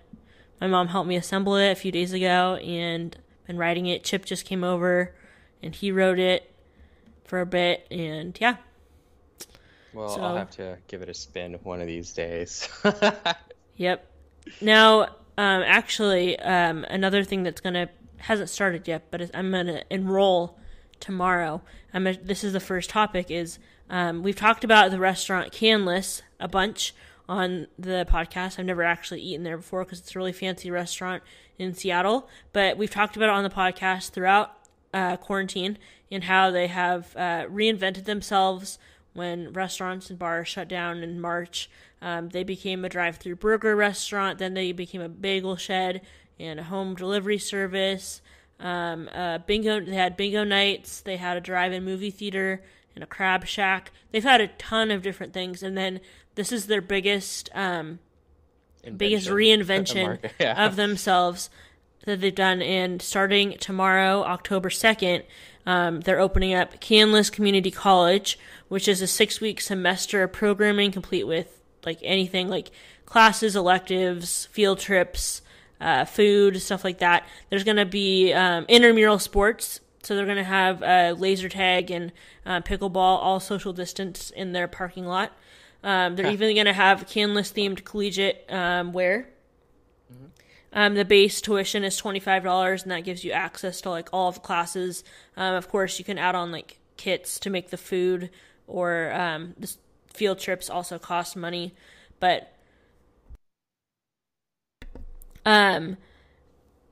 my 0.61 0.67
mom 0.67 0.89
helped 0.89 1.09
me 1.09 1.15
assemble 1.15 1.55
it 1.55 1.71
a 1.71 1.75
few 1.75 1.91
days 1.91 2.13
ago 2.13 2.55
and 2.57 3.17
been 3.47 3.57
writing 3.57 3.87
it. 3.87 4.03
Chip 4.03 4.23
just 4.23 4.45
came 4.45 4.63
over 4.63 5.15
and 5.63 5.73
he 5.73 5.91
wrote 5.91 6.19
it 6.19 6.51
for 7.23 7.41
a 7.41 7.45
bit 7.45 7.87
and 7.89 8.37
yeah. 8.39 8.57
Well, 9.95 10.09
So- 10.09 10.21
I'll 10.21 10.37
have 10.37 10.51
to 10.51 10.77
give 10.87 11.01
it 11.01 11.09
a 11.09 11.13
spin 11.13 11.53
one 11.63 11.81
of 11.81 11.87
these 11.87 12.13
days. 12.13 12.67
Yep. 13.77 14.09
Now, 14.61 15.01
um, 15.01 15.09
actually, 15.65 16.39
um, 16.39 16.85
another 16.89 17.23
thing 17.23 17.43
that's 17.43 17.59
gonna 17.61 17.89
hasn't 18.17 18.49
started 18.49 18.87
yet, 18.87 19.07
but 19.11 19.35
I'm 19.35 19.51
gonna 19.51 19.83
enroll 19.89 20.57
tomorrow. 20.99 21.61
I'm 21.93 22.07
a, 22.07 22.13
this 22.13 22.43
is 22.43 22.53
the 22.53 22.59
first 22.61 22.89
topic. 22.89 23.29
Is 23.29 23.59
um, 23.89 24.23
we've 24.23 24.35
talked 24.35 24.63
about 24.63 24.91
the 24.91 24.99
restaurant 24.99 25.51
Canlis 25.51 26.21
a 26.39 26.47
bunch 26.47 26.95
on 27.27 27.67
the 27.77 28.07
podcast. 28.09 28.59
I've 28.59 28.65
never 28.65 28.83
actually 28.83 29.21
eaten 29.21 29.43
there 29.43 29.57
before 29.57 29.83
because 29.83 29.99
it's 29.99 30.15
a 30.15 30.19
really 30.19 30.31
fancy 30.31 30.71
restaurant 30.71 31.21
in 31.57 31.73
Seattle. 31.73 32.29
But 32.53 32.77
we've 32.77 32.89
talked 32.89 33.17
about 33.17 33.27
it 33.29 33.33
on 33.33 33.43
the 33.43 33.49
podcast 33.49 34.11
throughout 34.11 34.53
uh, 34.93 35.17
quarantine 35.17 35.77
and 36.09 36.23
how 36.23 36.49
they 36.51 36.67
have 36.67 37.13
uh, 37.17 37.45
reinvented 37.49 38.05
themselves 38.05 38.77
when 39.15 39.51
restaurants 39.53 40.11
and 40.11 40.19
bars 40.19 40.47
shut 40.47 40.67
down 40.67 41.01
in 41.01 41.19
March. 41.19 41.69
Um, 42.01 42.29
they 42.29 42.43
became 42.43 42.85
a 42.85 42.89
drive-through 42.89 43.37
burger 43.37 43.75
restaurant. 43.75 44.37
Then 44.37 44.53
they 44.53 44.71
became 44.71 45.01
a 45.01 45.09
bagel 45.09 45.55
shed 45.55 46.01
and 46.39 46.59
a 46.59 46.63
home 46.63 46.93
delivery 46.93 47.39
service. 47.39 48.21
Um, 48.59 49.09
uh, 49.13 49.39
bingo. 49.39 49.79
They 49.79 49.95
had 49.95 50.15
bingo 50.15 50.43
nights. 50.43 51.01
They 51.01 51.17
had 51.17 51.37
a 51.37 51.41
drive-in 51.41 51.83
movie 51.83 52.11
theater 52.11 52.61
and 52.93 53.03
a 53.03 53.07
crab 53.07 53.45
shack. 53.45 53.91
They've 54.11 54.23
had 54.23 54.41
a 54.41 54.47
ton 54.47 54.91
of 54.91 55.01
different 55.01 55.33
things, 55.33 55.63
and 55.63 55.77
then 55.77 56.01
this 56.35 56.51
is 56.51 56.67
their 56.67 56.81
biggest 56.81 57.49
um, 57.53 57.99
biggest 58.95 59.27
reinvention 59.29 60.19
yeah. 60.39 60.65
of 60.65 60.75
themselves 60.75 61.49
that 62.05 62.21
they've 62.21 62.35
done. 62.35 62.61
And 62.61 63.01
starting 63.01 63.57
tomorrow, 63.59 64.23
October 64.23 64.69
2nd, 64.69 65.23
um, 65.65 66.01
they're 66.01 66.19
opening 66.19 66.53
up 66.53 66.79
Canlis 66.79 67.31
Community 67.31 67.71
College, 67.71 68.37
which 68.67 68.87
is 68.87 69.01
a 69.01 69.07
six 69.07 69.41
week 69.41 69.61
semester 69.61 70.23
of 70.23 70.33
programming 70.33 70.91
complete 70.91 71.25
with 71.25 71.61
like 71.85 71.99
anything 72.01 72.47
like 72.49 72.71
classes, 73.05 73.55
electives, 73.55 74.45
field 74.47 74.79
trips, 74.79 75.41
uh, 75.79 76.05
food, 76.05 76.61
stuff 76.61 76.83
like 76.83 76.99
that. 76.99 77.27
There's 77.49 77.63
going 77.63 77.77
to 77.77 77.85
be 77.85 78.33
um, 78.33 78.65
intramural 78.67 79.19
sports. 79.19 79.79
So 80.03 80.15
they're 80.15 80.25
going 80.25 80.37
to 80.37 80.43
have 80.43 80.83
uh, 80.83 81.15
laser 81.17 81.49
tag 81.49 81.89
and 81.89 82.11
uh, 82.45 82.61
pickleball, 82.61 82.95
all 82.95 83.39
social 83.39 83.73
distance 83.73 84.29
in 84.29 84.51
their 84.51 84.67
parking 84.67 85.05
lot. 85.05 85.31
Um, 85.83 86.15
they're 86.15 86.31
even 86.31 86.53
going 86.55 86.65
to 86.65 86.73
have 86.73 87.07
Canlis 87.07 87.51
themed 87.53 87.83
collegiate 87.83 88.45
um, 88.49 88.93
wear. 88.93 89.29
Um, 90.73 90.95
the 90.95 91.05
base 91.05 91.39
tuition 91.39 91.83
is 91.83 91.95
twenty 91.95 92.19
five 92.19 92.43
dollars, 92.43 92.83
and 92.83 92.91
that 92.91 93.05
gives 93.05 93.23
you 93.23 93.31
access 93.31 93.79
to 93.81 93.89
like 93.89 94.09
all 94.11 94.27
of 94.27 94.35
the 94.35 94.41
classes. 94.41 95.03
Um, 95.37 95.55
of 95.55 95.69
course, 95.69 95.97
you 95.99 96.05
can 96.05 96.17
add 96.17 96.35
on 96.35 96.51
like 96.51 96.79
kits 96.97 97.39
to 97.39 97.49
make 97.49 97.69
the 97.69 97.77
food, 97.77 98.29
or 98.67 99.13
um, 99.13 99.53
the 99.57 99.73
field 100.13 100.39
trips 100.39 100.69
also 100.69 100.99
cost 100.99 101.35
money, 101.35 101.73
but 102.19 102.53
um, 105.45 105.97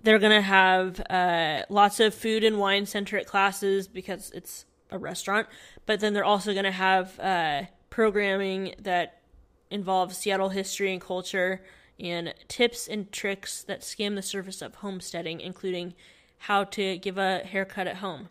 they're 0.03 0.19
gonna 0.19 0.41
have 0.41 1.01
uh, 1.09 1.63
lots 1.69 1.99
of 1.99 2.13
food 2.13 2.43
and 2.43 2.59
wine 2.59 2.85
centric 2.85 3.27
classes 3.27 3.87
because 3.87 4.31
it's 4.31 4.65
a 4.91 4.97
restaurant. 4.97 5.47
But 5.85 5.99
then 5.99 6.13
they're 6.13 6.23
also 6.23 6.53
gonna 6.53 6.71
have 6.71 7.19
uh, 7.19 7.63
programming 7.89 8.75
that 8.79 9.21
involves 9.69 10.17
Seattle 10.17 10.49
history 10.49 10.91
and 10.91 11.01
culture 11.01 11.61
and 12.03 12.33
tips 12.47 12.87
and 12.87 13.11
tricks 13.11 13.63
that 13.63 13.83
skim 13.83 14.15
the 14.15 14.21
surface 14.21 14.61
of 14.61 14.75
homesteading, 14.75 15.39
including 15.39 15.93
how 16.39 16.65
to 16.65 16.97
give 16.97 17.17
a 17.17 17.39
haircut 17.39 17.87
at 17.87 17.97
home. 17.97 18.29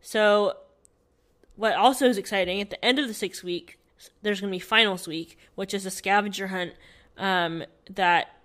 So, 0.00 0.56
what 1.54 1.74
also 1.74 2.06
is 2.06 2.16
exciting 2.16 2.60
at 2.60 2.70
the 2.70 2.82
end 2.84 2.98
of 2.98 3.06
the 3.06 3.14
six 3.14 3.44
week, 3.44 3.78
there's 4.22 4.40
going 4.40 4.50
to 4.50 4.56
be 4.56 4.60
finals 4.60 5.06
week, 5.06 5.38
which 5.54 5.74
is 5.74 5.84
a 5.84 5.90
scavenger 5.90 6.48
hunt 6.48 6.72
um, 7.18 7.64
that 7.90 8.36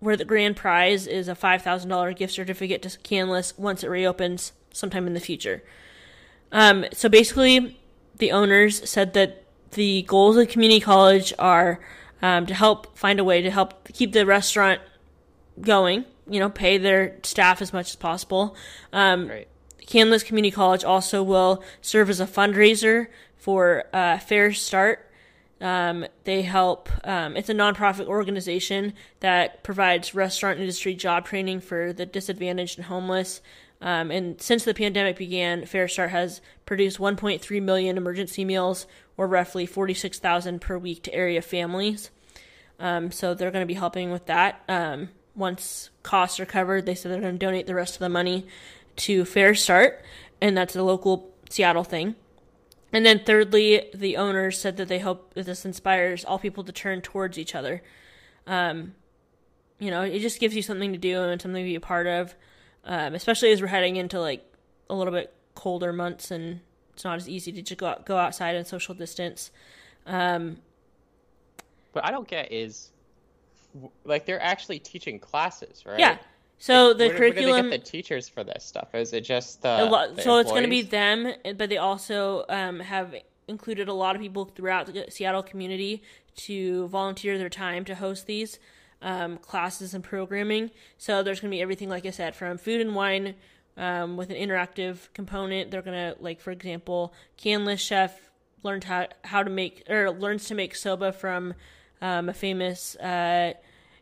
where 0.00 0.16
the 0.16 0.24
grand 0.24 0.56
prize 0.56 1.06
is 1.06 1.28
a 1.28 1.34
five 1.34 1.62
thousand 1.62 1.90
dollar 1.90 2.12
gift 2.12 2.34
certificate 2.34 2.82
to 2.82 2.88
Canlis 2.88 3.58
once 3.58 3.82
it 3.82 3.88
reopens 3.88 4.52
sometime 4.72 5.06
in 5.06 5.14
the 5.14 5.20
future. 5.20 5.62
Um, 6.50 6.86
so 6.92 7.08
basically, 7.08 7.78
the 8.16 8.32
owners 8.32 8.88
said 8.88 9.14
that 9.14 9.44
the 9.72 10.02
goals 10.02 10.36
of 10.36 10.48
community 10.48 10.80
college 10.80 11.32
are 11.38 11.80
um, 12.22 12.46
to 12.46 12.54
help 12.54 12.96
find 12.96 13.20
a 13.20 13.24
way 13.24 13.42
to 13.42 13.50
help 13.50 13.88
keep 13.92 14.12
the 14.12 14.26
restaurant 14.26 14.80
going. 15.60 16.04
You 16.28 16.40
know, 16.40 16.50
pay 16.50 16.78
their 16.78 17.16
staff 17.22 17.62
as 17.62 17.72
much 17.72 17.90
as 17.90 17.96
possible. 17.96 18.56
Um, 18.92 19.28
Right. 19.28 19.48
Canlis 19.88 20.24
Community 20.24 20.50
College 20.50 20.84
also 20.84 21.22
will 21.22 21.62
serve 21.80 22.10
as 22.10 22.20
a 22.20 22.26
fundraiser 22.26 23.06
for 23.38 23.84
uh, 23.92 24.18
FareStart. 24.18 24.98
Um, 25.60 26.06
they 26.24 26.42
help. 26.42 26.90
Um, 27.04 27.36
it's 27.36 27.48
a 27.48 27.54
nonprofit 27.54 28.06
organization 28.06 28.92
that 29.20 29.64
provides 29.64 30.14
restaurant 30.14 30.60
industry 30.60 30.94
job 30.94 31.24
training 31.24 31.60
for 31.60 31.92
the 31.92 32.04
disadvantaged 32.04 32.78
and 32.78 32.86
homeless. 32.86 33.40
Um, 33.80 34.10
and 34.10 34.40
since 34.42 34.64
the 34.64 34.74
pandemic 34.74 35.16
began, 35.16 35.62
FareStart 35.62 36.10
has 36.10 36.42
produced 36.66 36.98
1.3 36.98 37.62
million 37.62 37.96
emergency 37.96 38.44
meals, 38.44 38.86
or 39.18 39.26
roughly 39.26 39.66
46,000 39.66 40.60
per 40.60 40.78
week, 40.78 41.02
to 41.02 41.12
area 41.12 41.42
families. 41.42 42.10
Um, 42.78 43.10
so 43.10 43.34
they're 43.34 43.50
going 43.50 43.62
to 43.64 43.66
be 43.66 43.74
helping 43.74 44.10
with 44.10 44.26
that. 44.26 44.62
Um, 44.68 45.10
once 45.34 45.90
costs 46.02 46.40
are 46.40 46.46
covered, 46.46 46.86
they 46.86 46.94
said 46.94 47.12
they're 47.12 47.20
going 47.20 47.38
to 47.38 47.46
donate 47.46 47.66
the 47.66 47.74
rest 47.74 47.94
of 47.94 48.00
the 48.00 48.08
money 48.08 48.46
to 48.96 49.24
FareStart, 49.24 49.98
and 50.40 50.56
that's 50.56 50.74
a 50.74 50.82
local 50.82 51.30
Seattle 51.50 51.84
thing. 51.84 52.14
And 52.92 53.04
then 53.04 53.20
thirdly, 53.24 53.90
the 53.92 54.16
owners 54.16 54.58
said 54.58 54.76
that 54.78 54.88
they 54.88 54.98
hope 54.98 55.34
that 55.34 55.46
this 55.46 55.64
inspires 55.64 56.24
all 56.24 56.38
people 56.38 56.64
to 56.64 56.72
turn 56.72 57.02
towards 57.02 57.38
each 57.38 57.54
other. 57.54 57.82
Um, 58.46 58.94
you 59.78 59.90
know, 59.90 60.02
it 60.02 60.20
just 60.20 60.40
gives 60.40 60.56
you 60.56 60.62
something 60.62 60.92
to 60.92 60.98
do 60.98 61.22
and 61.22 61.40
something 61.40 61.62
to 61.62 61.68
be 61.68 61.74
a 61.74 61.80
part 61.80 62.06
of, 62.06 62.34
um, 62.84 63.14
especially 63.14 63.52
as 63.52 63.60
we're 63.60 63.68
heading 63.68 63.96
into 63.96 64.20
like 64.20 64.44
a 64.88 64.94
little 64.94 65.12
bit 65.12 65.32
colder 65.54 65.92
months 65.92 66.30
and 66.30 66.60
it's 66.98 67.04
not 67.04 67.16
as 67.16 67.28
easy 67.28 67.52
to 67.52 67.62
just 67.62 67.78
go 67.78 67.86
out, 67.86 68.04
go 68.04 68.16
outside 68.16 68.56
and 68.56 68.66
social 68.66 68.92
distance. 68.92 69.52
Um, 70.04 70.56
What 71.92 72.04
I 72.04 72.10
don't 72.10 72.26
get 72.26 72.50
is 72.50 72.90
like 74.04 74.26
they're 74.26 74.42
actually 74.42 74.80
teaching 74.80 75.20
classes, 75.20 75.86
right? 75.86 76.00
Yeah. 76.00 76.18
So 76.58 76.94
the 76.94 77.06
where, 77.06 77.16
curriculum. 77.16 77.50
Where 77.50 77.62
do 77.62 77.68
they 77.70 77.76
get 77.76 77.84
the 77.84 77.90
teachers 77.92 78.28
for 78.28 78.42
this 78.42 78.64
stuff? 78.64 78.96
Is 78.96 79.12
it 79.12 79.20
just 79.20 79.62
the, 79.62 80.10
the 80.16 80.22
so 80.22 80.38
it's 80.38 80.50
going 80.50 80.64
to 80.64 80.68
be 80.68 80.82
them, 80.82 81.34
but 81.56 81.68
they 81.68 81.76
also 81.76 82.44
um, 82.48 82.80
have 82.80 83.14
included 83.46 83.86
a 83.86 83.94
lot 83.94 84.16
of 84.16 84.20
people 84.20 84.46
throughout 84.46 84.86
the 84.86 85.06
Seattle 85.08 85.44
community 85.44 86.02
to 86.34 86.88
volunteer 86.88 87.38
their 87.38 87.48
time 87.48 87.84
to 87.84 87.94
host 87.94 88.26
these 88.26 88.58
um, 89.02 89.38
classes 89.38 89.94
and 89.94 90.02
programming. 90.02 90.72
So 90.96 91.22
there's 91.22 91.38
going 91.38 91.52
to 91.52 91.56
be 91.56 91.62
everything, 91.62 91.88
like 91.88 92.06
I 92.06 92.10
said, 92.10 92.34
from 92.34 92.58
food 92.58 92.80
and 92.80 92.96
wine 92.96 93.36
um, 93.78 94.18
with 94.18 94.28
an 94.28 94.36
interactive 94.36 95.10
component. 95.14 95.70
They're 95.70 95.80
to, 95.82 96.16
like 96.20 96.40
for 96.40 96.50
example, 96.50 97.14
Canlis 97.38 97.78
chef 97.78 98.30
learned 98.62 98.84
how 98.84 99.06
how 99.24 99.42
to 99.42 99.50
make 99.50 99.84
or 99.88 100.10
learns 100.10 100.46
to 100.48 100.54
make 100.54 100.74
soba 100.74 101.12
from 101.12 101.54
um, 102.02 102.28
a 102.28 102.34
famous. 102.34 102.94
Uh, 102.96 103.54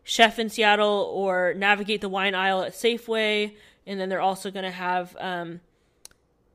chef 0.08 0.38
in 0.38 0.48
Seattle 0.48 1.10
or 1.12 1.52
navigate 1.54 2.00
the 2.00 2.08
wine 2.08 2.34
aisle 2.34 2.62
at 2.62 2.72
Safeway. 2.72 3.56
And 3.86 4.00
then 4.00 4.08
they're 4.08 4.20
also 4.20 4.52
to 4.64 4.70
have, 4.70 5.16
um, 5.18 5.60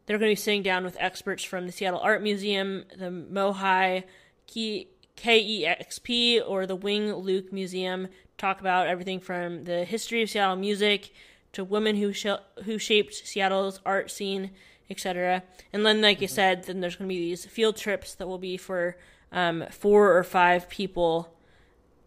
they're 0.06 0.18
to 0.30 0.32
be 0.32 0.42
sitting 0.42 0.64
down 0.64 0.86
with 0.86 0.96
experts 1.00 1.44
from 1.44 1.66
the 1.66 1.72
Seattle 1.74 2.00
Art 2.00 2.24
Museum, 2.24 2.86
the 2.98 3.10
Mohai 3.10 4.06
KEXP, 4.48 6.42
or 6.48 6.66
the 6.66 6.78
Wing 6.78 7.14
Luke 7.14 7.52
Museum. 7.52 8.08
Talk 8.38 8.62
about 8.62 8.88
everything 8.88 9.20
from 9.20 9.66
the 9.66 9.84
history 9.84 10.22
of 10.24 10.30
Seattle 10.30 10.56
music 10.56 11.12
to 11.54 11.64
women 11.64 11.98
who 11.98 12.14
sh- 12.14 12.28
who 12.64 12.78
shaped 12.78 13.14
Seattle's 13.14 13.80
art 13.86 14.10
scene, 14.10 14.52
etc. 14.90 15.44
And 15.74 15.86
then, 15.86 16.02
like 16.02 16.22
I 16.22 16.28
said, 16.28 16.66
then 16.66 16.80
there's 16.80 16.96
going 16.96 17.10
to 17.10 17.14
be 17.14 17.20
these 17.20 17.46
field 17.46 17.78
trips 17.78 18.16
that 18.16 18.28
will 18.28 18.38
be 18.38 18.58
for 18.58 18.98
um, 19.32 19.66
four 19.70 20.16
or 20.18 20.24
five 20.24 20.70
people. 20.70 21.36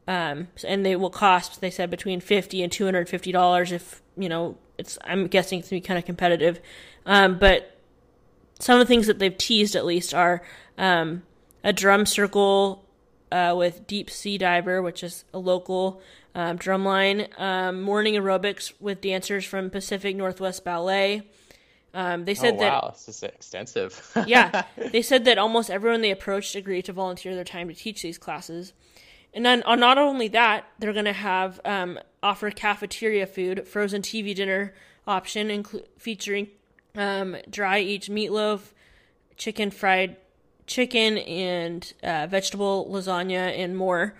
Um, 0.06 0.48
and 0.66 0.84
they 0.84 0.96
will 0.96 1.10
cost 1.10 1.62
they 1.62 1.70
said 1.70 1.88
between 1.88 2.20
50 2.20 2.62
and 2.62 2.70
250 2.70 3.32
dollars 3.32 3.72
if 3.72 4.02
you 4.18 4.28
know 4.28 4.58
it's 4.76 4.98
i'm 5.02 5.28
guessing 5.28 5.60
it's 5.60 5.70
going 5.70 5.80
to 5.80 5.84
be 5.84 5.88
kind 5.88 5.98
of 5.98 6.04
competitive. 6.04 6.60
Um, 7.06 7.38
but 7.38 7.78
some 8.60 8.78
of 8.78 8.86
the 8.86 8.92
things 8.92 9.06
that 9.06 9.18
they've 9.18 9.36
teased 9.36 9.74
at 9.76 9.86
least 9.86 10.12
are 10.12 10.42
um, 10.76 11.22
a 11.62 11.72
drum 11.72 12.04
circle 12.04 12.84
uh, 13.32 13.54
with 13.56 13.86
deep 13.86 14.10
sea 14.10 14.36
diver 14.36 14.82
which 14.82 15.02
is 15.02 15.24
a 15.32 15.38
local 15.38 16.02
um, 16.34 16.56
drum 16.56 16.84
line 16.84 17.28
um, 17.38 17.82
morning 17.82 18.14
aerobics 18.14 18.72
with 18.80 19.00
dancers 19.00 19.44
from 19.44 19.70
pacific 19.70 20.16
northwest 20.16 20.64
ballet 20.64 21.22
um, 21.94 22.24
they 22.24 22.34
said 22.34 22.54
oh, 22.54 22.58
that 22.58 22.72
wow, 22.72 22.90
this 22.92 23.08
is 23.08 23.22
extensive. 23.22 24.12
yeah, 24.26 24.64
they 24.76 25.00
said 25.00 25.24
that 25.26 25.38
almost 25.38 25.70
everyone 25.70 26.00
they 26.00 26.10
approached 26.10 26.56
agreed 26.56 26.84
to 26.86 26.92
volunteer 26.92 27.36
their 27.36 27.44
time 27.44 27.68
to 27.68 27.74
teach 27.74 28.02
these 28.02 28.18
classes. 28.18 28.72
And 29.32 29.46
then, 29.46 29.62
uh, 29.64 29.76
not 29.76 29.96
only 29.96 30.26
that, 30.28 30.64
they're 30.78 30.92
going 30.92 31.04
to 31.04 31.12
have 31.12 31.60
um, 31.64 32.00
offer 32.22 32.50
cafeteria 32.50 33.26
food, 33.26 33.66
frozen 33.68 34.02
TV 34.02 34.34
dinner 34.34 34.74
option, 35.06 35.48
inclu- 35.48 35.84
featuring 35.96 36.48
um, 36.96 37.36
dry 37.48 37.78
aged 37.78 38.10
meatloaf, 38.10 38.72
chicken 39.36 39.70
fried 39.70 40.16
chicken, 40.66 41.18
and 41.18 41.92
uh, 42.02 42.26
vegetable 42.28 42.88
lasagna, 42.90 43.56
and 43.56 43.76
more. 43.76 44.14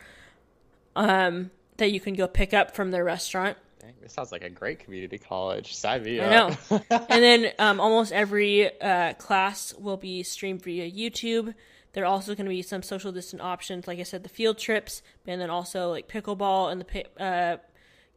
Um, 0.94 1.50
that 1.76 1.92
you 1.92 2.00
can 2.00 2.14
go 2.14 2.26
pick 2.26 2.54
up 2.54 2.74
from 2.74 2.90
their 2.90 3.04
restaurant. 3.04 3.56
Dang, 3.80 3.94
this 4.00 4.12
sounds 4.12 4.32
like 4.32 4.44
a 4.44 4.50
great 4.50 4.78
community 4.78 5.18
college. 5.18 5.74
Sign 5.74 6.02
me 6.04 6.20
I 6.20 6.36
up. 6.36 6.70
know. 6.70 6.82
and 6.90 7.22
then 7.22 7.52
um, 7.58 7.80
almost 7.80 8.12
every 8.12 8.80
uh, 8.80 9.14
class 9.14 9.74
will 9.74 9.96
be 9.96 10.22
streamed 10.22 10.62
via 10.62 10.90
YouTube. 10.90 11.54
There 11.92 12.04
are 12.04 12.08
also 12.08 12.34
going 12.34 12.46
to 12.46 12.50
be 12.50 12.62
some 12.62 12.82
social 12.82 13.12
distant 13.12 13.40
options, 13.40 13.86
like 13.86 14.00
I 14.00 14.02
said, 14.02 14.22
the 14.24 14.28
field 14.28 14.58
trips, 14.58 15.02
and 15.26 15.40
then 15.40 15.50
also 15.50 15.90
like 15.90 16.08
pickleball 16.08 16.72
in 16.72 16.78
the 16.78 17.22
uh, 17.22 17.56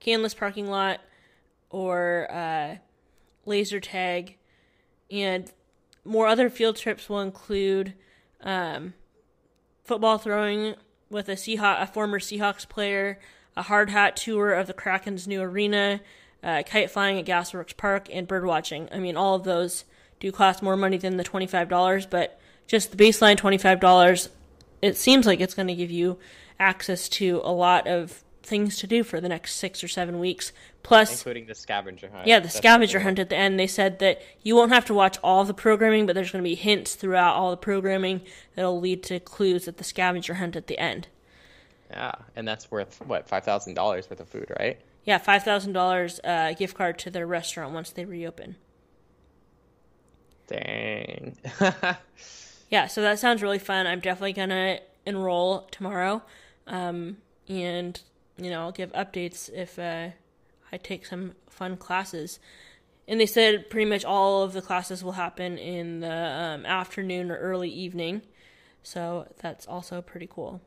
Canlis 0.01 0.35
parking 0.35 0.67
lot 0.67 0.99
or 1.69 2.27
uh, 2.31 2.77
laser 3.45 3.79
tag, 3.79 4.37
and 5.11 5.51
more 6.03 6.27
other 6.27 6.49
field 6.49 6.77
trips 6.77 7.09
will 7.09 7.19
include 7.19 7.93
um, 8.41 8.93
football 9.83 10.17
throwing 10.17 10.75
with 11.09 11.29
a 11.29 11.33
Seahawk, 11.33 11.81
a 11.81 11.87
former 11.87 12.19
Seahawks 12.19 12.67
player, 12.67 13.19
a 13.57 13.63
hard 13.63 13.89
hat 13.89 14.15
tour 14.15 14.53
of 14.53 14.67
the 14.67 14.73
Kraken's 14.73 15.27
new 15.27 15.41
arena, 15.41 15.99
uh, 16.43 16.63
kite 16.65 16.91
flying 16.91 17.19
at 17.19 17.25
Gasworks 17.25 17.75
Park, 17.75 18.07
and 18.11 18.27
bird 18.27 18.45
watching. 18.45 18.87
I 18.91 18.99
mean, 18.99 19.17
all 19.17 19.35
of 19.35 19.43
those 19.43 19.83
do 20.19 20.31
cost 20.31 20.63
more 20.63 20.77
money 20.77 20.97
than 20.97 21.17
the 21.17 21.23
twenty 21.23 21.47
five 21.47 21.67
dollars, 21.67 22.05
but 22.05 22.39
just 22.67 22.91
the 22.91 22.97
baseline 22.97 23.35
twenty 23.35 23.57
five 23.57 23.79
dollars, 23.79 24.29
it 24.81 24.95
seems 24.95 25.25
like 25.25 25.41
it's 25.41 25.55
going 25.55 25.67
to 25.67 25.75
give 25.75 25.91
you 25.91 26.17
access 26.59 27.09
to 27.09 27.41
a 27.43 27.51
lot 27.51 27.87
of 27.87 28.23
things 28.43 28.77
to 28.77 28.87
do 28.87 29.03
for 29.03 29.19
the 29.19 29.27
next 29.27 29.55
six 29.55 29.83
or 29.83 29.87
seven 29.87 30.19
weeks. 30.19 30.53
Plus, 30.83 31.11
Including 31.11 31.47
the 31.47 31.55
scavenger 31.55 32.09
hunt. 32.09 32.27
yeah, 32.27 32.39
the 32.39 32.43
That's 32.43 32.55
scavenger 32.55 33.01
hunt 33.01 33.19
at 33.19 33.29
the 33.29 33.35
end. 33.35 33.59
They 33.59 33.67
said 33.67 33.99
that 33.99 34.21
you 34.41 34.55
won't 34.55 34.71
have 34.71 34.85
to 34.85 34.93
watch 34.93 35.17
all 35.21 35.43
the 35.43 35.53
programming, 35.53 36.05
but 36.05 36.15
there's 36.15 36.31
going 36.31 36.43
to 36.43 36.49
be 36.49 36.55
hints 36.55 36.95
throughout 36.95 37.35
all 37.35 37.51
the 37.51 37.57
programming 37.57 38.21
that'll 38.55 38.79
lead 38.79 39.03
to 39.03 39.19
clues 39.19 39.67
at 39.67 39.77
the 39.77 39.83
scavenger 39.83 40.35
hunt 40.35 40.55
at 40.55 40.67
the 40.67 40.79
end. 40.79 41.09
Yeah, 41.89 42.13
and 42.35 42.47
that's 42.47 42.69
worth 42.69 42.99
what 43.05 43.27
five 43.27 43.43
thousand 43.43 43.75
dollars 43.75 44.09
worth 44.09 44.19
of 44.19 44.27
food, 44.27 44.51
right? 44.59 44.79
Yeah, 45.03 45.17
five 45.17 45.43
thousand 45.43 45.73
dollars 45.73 46.19
uh, 46.23 46.53
gift 46.53 46.75
card 46.75 46.99
to 46.99 47.09
their 47.09 47.25
restaurant 47.27 47.73
once 47.73 47.91
they 47.91 48.05
reopen. 48.05 48.55
Dang. 50.47 51.37
Yeah, 52.69 52.87
so 52.87 53.01
that 53.01 53.19
sounds 53.19 53.41
really 53.41 53.59
fun. 53.59 53.87
I'm 53.87 53.99
definitely 53.99 54.33
gonna 54.33 54.79
enroll 55.05 55.61
tomorrow, 55.71 56.21
um, 56.67 57.17
and 57.47 57.99
you 58.37 58.49
know 58.49 58.61
I'll 58.61 58.71
give 58.71 58.91
updates 58.91 59.49
if 59.53 59.79
uh, 59.79 60.09
I 60.71 60.77
take 60.77 61.05
some 61.05 61.35
fun 61.49 61.77
classes. 61.77 62.39
And 63.07 63.21
they 63.21 63.25
said 63.25 63.69
pretty 63.69 63.89
much 63.89 64.03
all 64.03 64.43
of 64.43 64.51
the 64.51 64.61
classes 64.61 65.01
will 65.01 65.13
happen 65.13 65.57
in 65.57 66.01
the 66.01 66.11
um, 66.11 66.65
afternoon 66.65 67.31
or 67.31 67.37
early 67.37 67.69
evening, 67.69 68.21
so 68.83 69.27
that's 69.41 69.65
also 69.65 70.01
pretty 70.01 70.27
cool. 70.29 70.59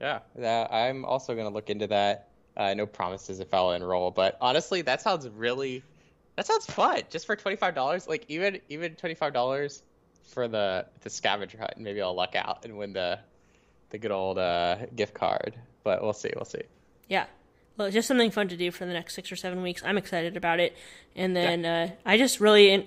Yeah, 0.00 0.20
yeah. 0.38 0.66
I'm 0.70 1.04
also 1.04 1.34
gonna 1.34 1.50
look 1.50 1.70
into 1.70 1.86
that. 1.88 2.28
Uh, 2.56 2.74
no 2.74 2.84
promises 2.84 3.40
if 3.40 3.54
I'll 3.54 3.72
enroll, 3.72 4.10
but 4.10 4.36
honestly, 4.40 4.82
that 4.82 5.00
sounds 5.00 5.28
really. 5.28 5.82
That 6.36 6.46
sounds 6.46 6.66
fun. 6.66 7.02
Just 7.10 7.26
for 7.26 7.36
twenty 7.36 7.56
five 7.56 7.74
dollars, 7.74 8.08
like 8.08 8.24
even 8.28 8.60
even 8.68 8.94
twenty 8.96 9.14
five 9.14 9.32
dollars 9.32 9.82
for 10.30 10.48
the 10.48 10.86
the 11.00 11.10
scavenger 11.10 11.58
hunt. 11.58 11.72
and 11.76 11.84
Maybe 11.84 12.00
I'll 12.02 12.14
luck 12.14 12.34
out 12.34 12.64
and 12.64 12.76
win 12.76 12.92
the 12.92 13.18
the 13.90 13.98
good 13.98 14.10
old 14.10 14.38
uh, 14.38 14.86
gift 14.96 15.14
card. 15.14 15.54
But 15.84 16.02
we'll 16.02 16.12
see. 16.12 16.30
We'll 16.34 16.44
see. 16.44 16.62
Yeah. 17.08 17.26
Well, 17.76 17.86
it's 17.86 17.94
just 17.94 18.08
something 18.08 18.30
fun 18.30 18.48
to 18.48 18.56
do 18.56 18.70
for 18.70 18.84
the 18.84 18.92
next 18.92 19.14
six 19.14 19.32
or 19.32 19.36
seven 19.36 19.62
weeks. 19.62 19.82
I'm 19.84 19.96
excited 19.96 20.36
about 20.36 20.60
it. 20.60 20.76
And 21.16 21.34
then 21.34 21.64
uh, 21.64 21.90
I 22.04 22.18
just 22.18 22.38
really 22.40 22.70
in- 22.70 22.86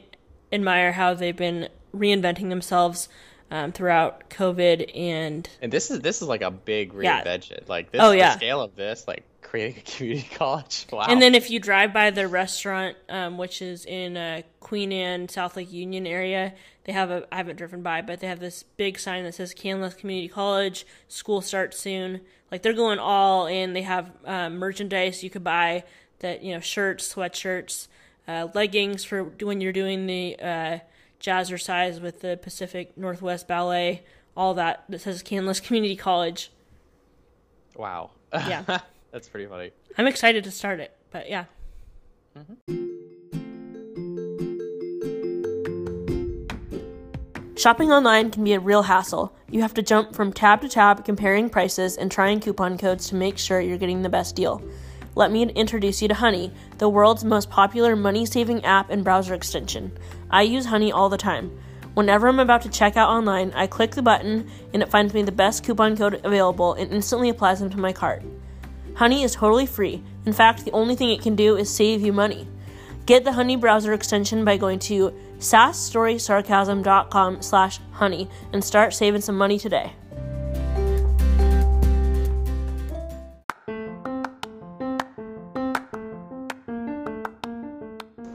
admire 0.51 0.91
how 0.91 1.15
they've 1.15 1.35
been 1.35 1.69
reinventing 1.95 2.49
themselves 2.49 3.09
um, 3.51 3.71
throughout 3.71 4.29
COVID. 4.29 4.91
And 4.97 5.47
And 5.61 5.71
this 5.71 5.91
is 5.91 5.99
this 6.01 6.21
is 6.21 6.27
like 6.27 6.41
a 6.41 6.51
big 6.51 6.93
Yeah. 6.99 7.23
reinvention. 7.23 7.67
Like 7.69 7.91
this, 7.91 8.01
Oh, 8.01 8.09
the 8.11 8.17
yeah. 8.17 8.35
scale 8.35 8.61
of 8.61 8.75
this, 8.75 9.07
like 9.07 9.23
creating 9.41 9.77
a 9.85 9.91
community 9.97 10.29
college. 10.35 10.87
Wow. 10.91 11.05
and 11.09 11.21
then 11.21 11.35
if 11.35 11.49
you 11.51 11.59
drive 11.59 11.93
by 11.93 12.09
the 12.09 12.27
restaurant, 12.27 12.97
um, 13.09 13.37
which 13.37 13.61
is 13.61 13.85
in 13.85 14.17
uh, 14.17 14.41
Queen 14.59 14.91
Anne, 14.91 15.29
South 15.29 15.55
Lake 15.55 15.71
Union 15.71 16.07
area, 16.07 16.53
they 16.85 16.91
have 16.93 17.11
a 17.11 17.25
I 17.31 17.37
haven't 17.37 17.57
driven 17.57 17.81
by, 17.83 18.01
but 18.01 18.19
they 18.19 18.27
have 18.27 18.39
this 18.39 18.63
big 18.63 18.97
sign 18.99 19.23
that 19.25 19.35
says 19.35 19.53
Canlis 19.53 19.95
Community 19.97 20.27
College. 20.27 20.85
School 21.07 21.41
starts 21.41 21.79
soon. 21.79 22.21
Like 22.51 22.61
they're 22.61 22.73
going 22.73 22.99
all 22.99 23.47
in. 23.47 23.73
They 23.73 23.81
have 23.83 24.11
um, 24.25 24.57
merchandise 24.57 25.23
you 25.23 25.29
could 25.29 25.43
buy 25.43 25.83
that 26.19 26.43
you 26.43 26.53
know 26.53 26.59
shirts, 26.59 27.13
sweatshirts, 27.13 27.87
uh, 28.27 28.47
leggings 28.53 29.03
for 29.03 29.23
when 29.23 29.59
you're 29.61 29.71
doing 29.73 30.05
the 30.07 30.35
uh, 30.41 30.79
jazzercise 31.23 32.01
with 32.01 32.19
the 32.19 32.37
Pacific 32.41 32.95
Northwest 32.97 33.47
Ballet. 33.47 34.03
All 34.35 34.53
that 34.55 34.83
that 34.89 35.01
says 35.01 35.23
Canlis 35.23 35.63
Community 35.63 35.95
College. 35.95 36.51
wow. 37.75 38.11
Yeah. 38.33 38.63
That's 39.11 39.29
pretty 39.29 39.47
funny. 39.47 39.71
I'm 39.97 40.07
excited 40.07 40.43
to 40.43 40.51
start 40.51 40.79
it, 40.79 40.95
but 41.11 41.29
yeah. 41.29 41.45
Mm-hmm. 42.37 42.93
Shopping 47.55 47.91
online 47.91 48.31
can 48.31 48.43
be 48.43 48.53
a 48.53 48.59
real 48.59 48.81
hassle. 48.81 49.33
You 49.49 49.61
have 49.61 49.75
to 49.75 49.83
jump 49.83 50.15
from 50.15 50.33
tab 50.33 50.61
to 50.61 50.67
tab 50.67 51.05
comparing 51.05 51.49
prices 51.49 51.95
and 51.95 52.11
trying 52.11 52.39
coupon 52.39 52.77
codes 52.77 53.07
to 53.09 53.15
make 53.15 53.37
sure 53.37 53.61
you're 53.61 53.77
getting 53.77 54.01
the 54.01 54.09
best 54.09 54.35
deal. 54.35 54.61
Let 55.15 55.31
me 55.31 55.43
introduce 55.43 56.01
you 56.01 56.07
to 56.07 56.15
Honey, 56.15 56.51
the 56.79 56.89
world's 56.89 57.23
most 57.23 57.51
popular 57.51 57.95
money 57.95 58.25
saving 58.25 58.65
app 58.65 58.89
and 58.89 59.03
browser 59.03 59.35
extension. 59.35 59.95
I 60.31 60.41
use 60.41 60.65
Honey 60.65 60.91
all 60.91 61.09
the 61.09 61.17
time. 61.17 61.55
Whenever 61.93 62.27
I'm 62.27 62.39
about 62.39 62.63
to 62.63 62.69
check 62.69 62.97
out 62.97 63.09
online, 63.09 63.51
I 63.53 63.67
click 63.67 63.91
the 63.91 64.01
button 64.01 64.49
and 64.73 64.81
it 64.81 64.89
finds 64.89 65.13
me 65.13 65.21
the 65.21 65.31
best 65.31 65.63
coupon 65.63 65.95
code 65.95 66.19
available 66.23 66.73
and 66.73 66.91
instantly 66.91 67.29
applies 67.29 67.59
them 67.59 67.69
to 67.69 67.77
my 67.77 67.93
cart. 67.93 68.23
Honey 68.95 69.21
is 69.21 69.35
totally 69.35 69.67
free. 69.67 70.01
In 70.25 70.33
fact, 70.33 70.65
the 70.65 70.71
only 70.71 70.95
thing 70.95 71.11
it 71.11 71.21
can 71.21 71.35
do 71.35 71.57
is 71.57 71.71
save 71.71 72.01
you 72.01 72.11
money. 72.11 72.47
Get 73.05 73.23
the 73.23 73.33
Honey 73.33 73.55
browser 73.55 73.93
extension 73.93 74.43
by 74.43 74.57
going 74.57 74.79
to 74.79 75.13
sassstorysarcasm.com 75.37 77.43
slash 77.43 77.79
honey 77.91 78.27
and 78.51 78.63
start 78.63 78.95
saving 78.95 79.21
some 79.21 79.37
money 79.37 79.59
today. 79.59 79.93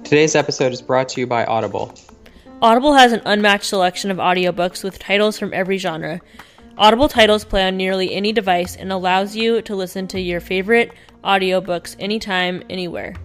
Today's 0.08 0.34
episode 0.34 0.72
is 0.72 0.80
brought 0.80 1.10
to 1.10 1.20
you 1.20 1.26
by 1.26 1.44
Audible. 1.44 1.92
Audible 2.62 2.94
has 2.94 3.12
an 3.12 3.20
unmatched 3.26 3.66
selection 3.66 4.10
of 4.10 4.16
audiobooks 4.16 4.82
with 4.82 4.98
titles 4.98 5.38
from 5.38 5.52
every 5.52 5.76
genre. 5.76 6.22
Audible 6.78 7.10
titles 7.10 7.44
play 7.44 7.66
on 7.66 7.76
nearly 7.76 8.14
any 8.14 8.32
device 8.32 8.74
and 8.74 8.90
allows 8.90 9.36
you 9.36 9.60
to 9.60 9.76
listen 9.76 10.08
to 10.08 10.18
your 10.18 10.40
favorite 10.40 10.92
audiobooks 11.22 11.94
anytime, 11.98 12.62
anywhere. 12.70 13.16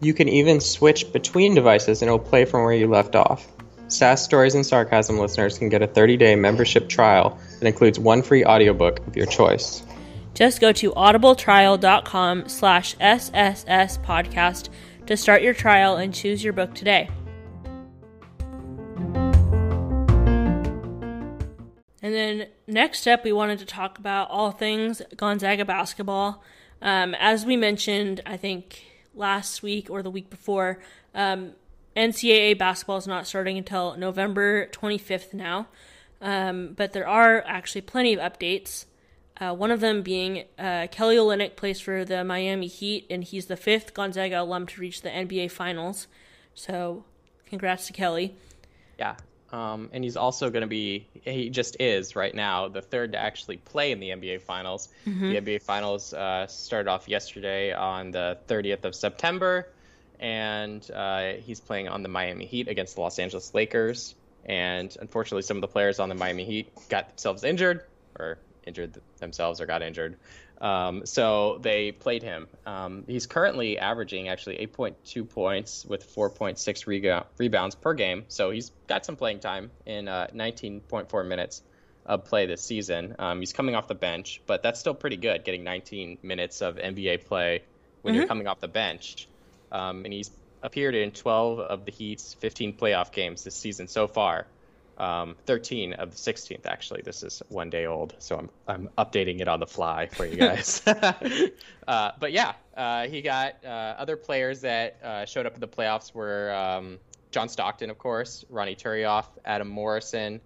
You 0.00 0.12
can 0.12 0.28
even 0.28 0.60
switch 0.60 1.12
between 1.12 1.54
devices 1.54 2.02
and 2.02 2.08
it'll 2.08 2.18
play 2.18 2.46
from 2.46 2.64
where 2.64 2.74
you 2.74 2.88
left 2.88 3.14
off. 3.14 3.46
Sass 3.86 4.24
Stories 4.24 4.56
and 4.56 4.66
Sarcasm 4.66 5.18
listeners 5.18 5.56
can 5.56 5.68
get 5.68 5.82
a 5.82 5.86
30-day 5.86 6.34
membership 6.34 6.88
trial 6.88 7.38
that 7.60 7.68
includes 7.68 8.00
one 8.00 8.22
free 8.22 8.44
audiobook 8.44 9.06
of 9.06 9.16
your 9.16 9.26
choice. 9.26 9.84
Just 10.34 10.60
go 10.60 10.72
to 10.72 10.90
audibletrial.com 10.92 12.48
slash 12.48 12.96
SSS 12.98 13.98
podcast 13.98 14.68
to 15.06 15.16
start 15.16 15.42
your 15.42 15.54
trial 15.54 15.96
and 15.96 16.14
choose 16.14 16.42
your 16.42 16.52
book 16.52 16.74
today. 16.74 17.08
And 22.04 22.12
then 22.12 22.48
next 22.66 23.06
up, 23.06 23.24
we 23.24 23.32
wanted 23.32 23.60
to 23.60 23.64
talk 23.64 23.98
about 23.98 24.30
all 24.30 24.50
things 24.50 25.00
Gonzaga 25.16 25.64
basketball. 25.64 26.42
Um, 26.80 27.14
as 27.14 27.46
we 27.46 27.56
mentioned, 27.56 28.20
I 28.26 28.36
think 28.36 28.84
last 29.14 29.62
week 29.62 29.88
or 29.88 30.02
the 30.02 30.10
week 30.10 30.28
before, 30.28 30.80
um, 31.14 31.52
NCAA 31.96 32.58
basketball 32.58 32.96
is 32.96 33.06
not 33.06 33.26
starting 33.26 33.56
until 33.56 33.96
November 33.96 34.66
25th 34.68 35.32
now. 35.32 35.68
Um, 36.20 36.74
but 36.76 36.92
there 36.92 37.06
are 37.06 37.42
actually 37.46 37.82
plenty 37.82 38.14
of 38.14 38.20
updates. 38.20 38.86
Uh, 39.42 39.52
one 39.52 39.72
of 39.72 39.80
them 39.80 40.02
being 40.02 40.44
uh, 40.56 40.86
Kelly 40.92 41.16
Olynyk 41.16 41.56
plays 41.56 41.80
for 41.80 42.04
the 42.04 42.22
Miami 42.22 42.68
Heat, 42.68 43.06
and 43.10 43.24
he's 43.24 43.46
the 43.46 43.56
fifth 43.56 43.92
Gonzaga 43.92 44.42
alum 44.42 44.68
to 44.68 44.80
reach 44.80 45.02
the 45.02 45.08
NBA 45.08 45.50
Finals. 45.50 46.06
So, 46.54 47.04
congrats 47.46 47.88
to 47.88 47.92
Kelly. 47.92 48.36
Yeah, 49.00 49.16
um, 49.50 49.90
and 49.92 50.04
he's 50.04 50.16
also 50.16 50.48
going 50.48 50.60
to 50.60 50.68
be, 50.68 51.08
he 51.24 51.50
just 51.50 51.76
is 51.80 52.14
right 52.14 52.32
now, 52.32 52.68
the 52.68 52.82
third 52.82 53.12
to 53.12 53.18
actually 53.18 53.56
play 53.56 53.90
in 53.90 53.98
the 53.98 54.10
NBA 54.10 54.42
Finals. 54.42 54.90
Mm-hmm. 55.08 55.30
The 55.30 55.40
NBA 55.40 55.62
Finals 55.62 56.14
uh, 56.14 56.46
started 56.46 56.88
off 56.88 57.08
yesterday 57.08 57.72
on 57.72 58.12
the 58.12 58.38
30th 58.46 58.84
of 58.84 58.94
September, 58.94 59.70
and 60.20 60.88
uh, 60.92 61.32
he's 61.32 61.58
playing 61.58 61.88
on 61.88 62.04
the 62.04 62.08
Miami 62.08 62.46
Heat 62.46 62.68
against 62.68 62.94
the 62.94 63.00
Los 63.00 63.18
Angeles 63.18 63.52
Lakers. 63.54 64.14
And 64.44 64.96
unfortunately, 65.00 65.42
some 65.42 65.56
of 65.56 65.62
the 65.62 65.68
players 65.68 65.98
on 65.98 66.08
the 66.08 66.14
Miami 66.14 66.44
Heat 66.44 66.70
got 66.88 67.08
themselves 67.08 67.42
injured, 67.42 67.82
or 68.20 68.38
injured 68.66 69.00
themselves, 69.18 69.60
or 69.60 69.66
got 69.66 69.82
injured. 69.82 70.16
Um, 70.62 71.04
so 71.06 71.58
they 71.60 71.90
played 71.90 72.22
him. 72.22 72.46
Um, 72.64 73.04
he's 73.08 73.26
currently 73.26 73.78
averaging 73.78 74.28
actually 74.28 74.58
8.2 74.58 75.28
points 75.28 75.84
with 75.84 76.14
4.6 76.14 76.86
rega- 76.86 77.26
rebounds 77.36 77.74
per 77.74 77.94
game. 77.94 78.24
So 78.28 78.50
he's 78.50 78.70
got 78.86 79.04
some 79.04 79.16
playing 79.16 79.40
time 79.40 79.72
in 79.86 80.06
uh, 80.06 80.28
19.4 80.32 81.26
minutes 81.26 81.62
of 82.06 82.24
play 82.24 82.46
this 82.46 82.62
season. 82.62 83.16
Um, 83.18 83.40
he's 83.40 83.52
coming 83.52 83.74
off 83.74 83.88
the 83.88 83.96
bench, 83.96 84.40
but 84.46 84.62
that's 84.62 84.78
still 84.78 84.94
pretty 84.94 85.16
good, 85.16 85.44
getting 85.44 85.64
19 85.64 86.18
minutes 86.22 86.62
of 86.62 86.76
NBA 86.76 87.24
play 87.24 87.62
when 88.02 88.12
mm-hmm. 88.12 88.20
you're 88.20 88.28
coming 88.28 88.46
off 88.46 88.60
the 88.60 88.68
bench. 88.68 89.26
Um, 89.72 90.04
and 90.04 90.12
he's 90.12 90.30
appeared 90.62 90.94
in 90.94 91.10
12 91.10 91.58
of 91.58 91.84
the 91.84 91.90
Heat's 91.90 92.34
15 92.34 92.74
playoff 92.74 93.10
games 93.10 93.42
this 93.42 93.56
season 93.56 93.88
so 93.88 94.06
far 94.06 94.46
um, 94.98 95.36
13 95.46 95.94
of 95.94 96.10
the 96.10 96.16
16th. 96.16 96.66
Actually, 96.66 97.02
this 97.02 97.22
is 97.22 97.42
one 97.48 97.70
day 97.70 97.86
old, 97.86 98.14
so 98.18 98.36
I'm 98.36 98.50
I'm 98.68 98.88
updating 98.98 99.40
it 99.40 99.48
on 99.48 99.60
the 99.60 99.66
fly 99.66 100.08
for 100.08 100.26
you 100.26 100.36
guys. 100.36 100.82
uh, 100.86 102.12
but 102.18 102.32
yeah, 102.32 102.54
uh, 102.76 103.06
he 103.06 103.22
got 103.22 103.56
uh, 103.64 103.68
other 103.68 104.16
players 104.16 104.60
that 104.62 104.98
uh, 105.02 105.24
showed 105.24 105.46
up 105.46 105.54
in 105.54 105.60
the 105.60 105.68
playoffs 105.68 106.14
were 106.14 106.52
um, 106.52 106.98
John 107.30 107.48
Stockton, 107.48 107.90
of 107.90 107.98
course, 107.98 108.44
Ronnie 108.48 108.76
Turiaf, 108.76 109.26
Adam 109.44 109.68
Morrison, 109.68 110.40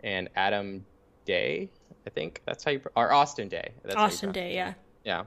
and 0.00 0.28
Adam 0.36 0.84
Daye. 1.24 1.68
I 2.06 2.10
think 2.10 2.42
that's 2.46 2.62
how 2.62 2.72
you 2.72 2.80
or 2.94 3.12
Austin 3.12 3.48
Daye. 3.48 3.72
That's 3.82 3.96
Austin 3.96 4.32
Daye, 4.32 4.54
yeah. 4.54 4.74
Yeah. 5.04 5.20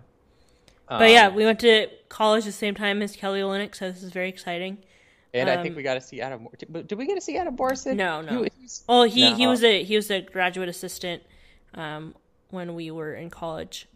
Um, 0.87 0.99
but 0.99 1.11
yeah, 1.11 1.27
um, 1.27 1.35
we 1.35 1.45
went 1.45 1.59
to 1.59 1.87
college 2.07 2.45
the 2.45 2.51
same 2.51 2.75
time 2.75 3.01
as 3.01 3.15
Kelly 3.15 3.41
Olynyk, 3.41 3.75
so 3.75 3.91
this 3.91 4.01
is 4.01 4.11
very 4.11 4.29
exciting. 4.29 4.79
And 5.33 5.49
um, 5.49 5.59
I 5.59 5.61
think 5.61 5.73
um, 5.73 5.77
we 5.77 5.83
got 5.83 5.95
to 5.95 6.01
see 6.01 6.21
Adam. 6.21 6.47
Did, 6.57 6.87
did 6.87 6.97
we 6.97 7.05
get 7.05 7.15
to 7.15 7.21
see 7.21 7.37
Adam 7.37 7.55
Morrison? 7.55 7.97
No, 7.97 8.21
no. 8.21 8.43
He, 8.43 8.49
oh, 8.87 9.03
he 9.03 9.29
no. 9.29 9.35
he 9.35 9.47
was 9.47 9.63
a 9.63 9.83
he 9.83 9.95
was 9.95 10.09
a 10.09 10.21
graduate 10.21 10.69
assistant 10.69 11.23
um, 11.75 12.15
when 12.49 12.73
we 12.73 12.91
were 12.91 13.13
in 13.13 13.29
college. 13.29 13.87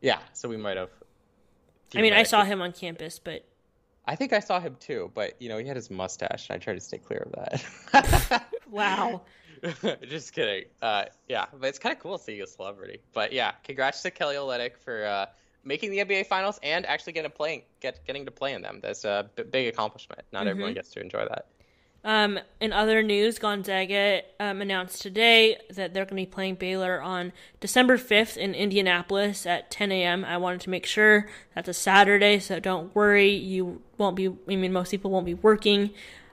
Yeah, 0.00 0.18
so 0.32 0.48
we 0.48 0.56
might 0.56 0.76
have. 0.76 0.90
I 1.94 2.02
mean, 2.02 2.12
I 2.12 2.22
saw 2.22 2.44
him 2.44 2.62
on 2.62 2.72
campus, 2.72 3.18
but 3.18 3.44
I 4.06 4.16
think 4.16 4.32
I 4.32 4.40
saw 4.40 4.60
him 4.60 4.76
too. 4.80 5.10
But 5.14 5.40
you 5.40 5.48
know, 5.48 5.58
he 5.58 5.66
had 5.66 5.76
his 5.76 5.90
mustache, 5.90 6.48
and 6.48 6.56
I 6.56 6.58
tried 6.58 6.74
to 6.74 6.80
stay 6.80 6.98
clear 6.98 7.26
of 7.26 7.32
that. 7.92 8.44
wow. 8.70 9.22
Just 10.02 10.32
kidding. 10.32 10.64
Uh, 10.80 11.06
yeah, 11.28 11.46
but 11.52 11.68
it's 11.68 11.78
kind 11.78 11.94
of 11.94 12.00
cool 12.00 12.16
seeing 12.16 12.40
a 12.42 12.46
celebrity. 12.46 13.00
But 13.12 13.32
yeah, 13.32 13.52
congrats 13.64 14.02
to 14.02 14.10
Kelly 14.10 14.36
Olynyk 14.36 14.78
for 14.78 15.04
uh, 15.04 15.26
making 15.64 15.90
the 15.90 15.98
NBA 15.98 16.26
Finals 16.26 16.58
and 16.62 16.86
actually 16.86 17.12
getting 17.12 17.30
to 17.30 17.36
play, 17.36 17.64
get 17.80 18.04
getting 18.06 18.24
to 18.24 18.30
play 18.30 18.54
in 18.54 18.62
them. 18.62 18.80
That's 18.82 19.04
a 19.04 19.30
b- 19.36 19.42
big 19.44 19.68
accomplishment. 19.68 20.22
Not 20.32 20.40
mm-hmm. 20.40 20.48
everyone 20.48 20.74
gets 20.74 20.90
to 20.90 21.00
enjoy 21.00 21.26
that. 21.28 21.46
Um, 22.04 22.38
in 22.60 22.72
other 22.72 23.02
news, 23.02 23.38
Gonzaga 23.38 24.22
um, 24.38 24.62
announced 24.62 25.02
today 25.02 25.58
that 25.70 25.92
they're 25.92 26.04
going 26.04 26.22
to 26.22 26.26
be 26.28 26.32
playing 26.32 26.54
Baylor 26.54 27.02
on 27.02 27.32
December 27.60 27.98
5th 27.98 28.36
in 28.36 28.54
Indianapolis 28.54 29.46
at 29.46 29.70
10 29.70 29.90
a.m. 29.90 30.24
I 30.24 30.36
wanted 30.36 30.60
to 30.62 30.70
make 30.70 30.86
sure 30.86 31.28
that's 31.54 31.68
a 31.68 31.74
Saturday, 31.74 32.38
so 32.38 32.60
don't 32.60 32.94
worry. 32.94 33.30
You 33.30 33.82
won't 33.98 34.14
be, 34.14 34.28
I 34.28 34.56
mean, 34.56 34.72
most 34.72 34.90
people 34.90 35.10
won't 35.10 35.26
be 35.26 35.34
working. 35.34 35.90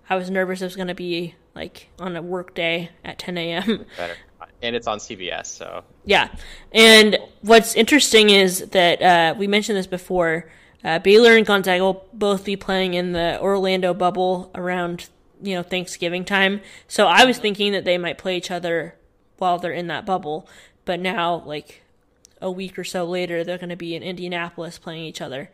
I 0.08 0.16
was 0.16 0.30
nervous 0.30 0.62
it 0.62 0.66
was 0.66 0.76
going 0.76 0.88
to 0.88 0.96
be 0.96 1.34
like 1.56 1.90
on 2.00 2.16
a 2.16 2.22
work 2.22 2.54
day 2.54 2.92
at 3.04 3.18
10 3.18 3.38
a.m. 3.38 3.86
Better 3.98 4.16
and 4.62 4.76
it's 4.76 4.88
on 4.88 5.00
CBS. 5.00 5.48
So 5.48 5.84
yeah, 6.06 6.30
and 6.72 7.18
what's 7.42 7.76
interesting 7.76 8.30
is 8.30 8.60
that 8.70 9.02
uh, 9.02 9.36
we 9.38 9.48
mentioned 9.48 9.78
this 9.78 9.88
before. 9.88 10.50
Uh, 10.84 11.00
Baylor 11.00 11.36
and 11.36 11.48
Gonzaga 11.48 11.84
will 11.84 12.06
both 12.14 12.46
be 12.46 12.56
playing 12.56 12.94
in 12.94 13.14
the 13.14 13.40
Orlando 13.42 13.92
bubble 13.94 14.52
around 14.54 15.10
you 15.42 15.56
know 15.56 15.64
Thanksgiving 15.64 16.24
time. 16.26 16.62
So 16.88 17.08
I 17.08 17.26
was 17.26 17.38
thinking 17.38 17.72
that 17.72 17.86
they 17.86 17.98
might 17.98 18.18
play 18.18 18.38
each 18.38 18.52
other 18.52 18.96
while 19.38 19.58
they're 19.58 19.72
in 19.72 19.88
that 19.88 20.06
bubble, 20.06 20.48
but 20.86 21.00
now 21.00 21.44
like 21.46 21.82
a 22.42 22.52
week 22.52 22.78
or 22.78 22.84
so 22.84 23.06
later, 23.06 23.44
they're 23.44 23.58
going 23.58 23.70
to 23.70 23.76
be 23.76 23.96
in 23.96 24.04
Indianapolis 24.04 24.78
playing 24.78 25.04
each 25.04 25.22
other. 25.22 25.50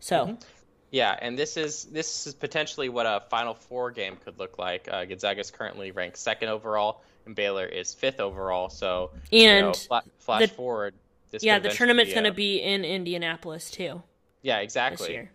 So. 0.00 0.26
Mm-hmm. 0.26 0.42
Yeah, 0.90 1.16
and 1.20 1.38
this 1.38 1.56
is 1.56 1.84
this 1.84 2.26
is 2.26 2.34
potentially 2.34 2.88
what 2.88 3.06
a 3.06 3.22
Final 3.28 3.54
Four 3.54 3.90
game 3.90 4.16
could 4.24 4.38
look 4.38 4.58
like. 4.58 4.88
Uh, 4.90 5.04
Gonzaga 5.04 5.40
is 5.40 5.50
currently 5.50 5.90
ranked 5.90 6.16
second 6.16 6.48
overall 6.48 7.02
and 7.28 7.36
Baylor 7.36 7.66
is 7.66 7.94
fifth 7.94 8.18
overall. 8.18 8.68
So 8.68 9.12
and 9.30 9.40
you 9.40 9.60
know, 9.60 9.72
flash, 9.72 10.04
flash 10.18 10.40
the, 10.42 10.48
forward. 10.48 10.94
yeah, 11.40 11.60
the 11.60 11.68
tournament's 11.68 12.12
going 12.12 12.24
to 12.24 12.32
be 12.32 12.60
in 12.60 12.84
Indianapolis 12.84 13.70
too. 13.70 14.02
Yeah, 14.42 14.58
exactly. 14.58 15.28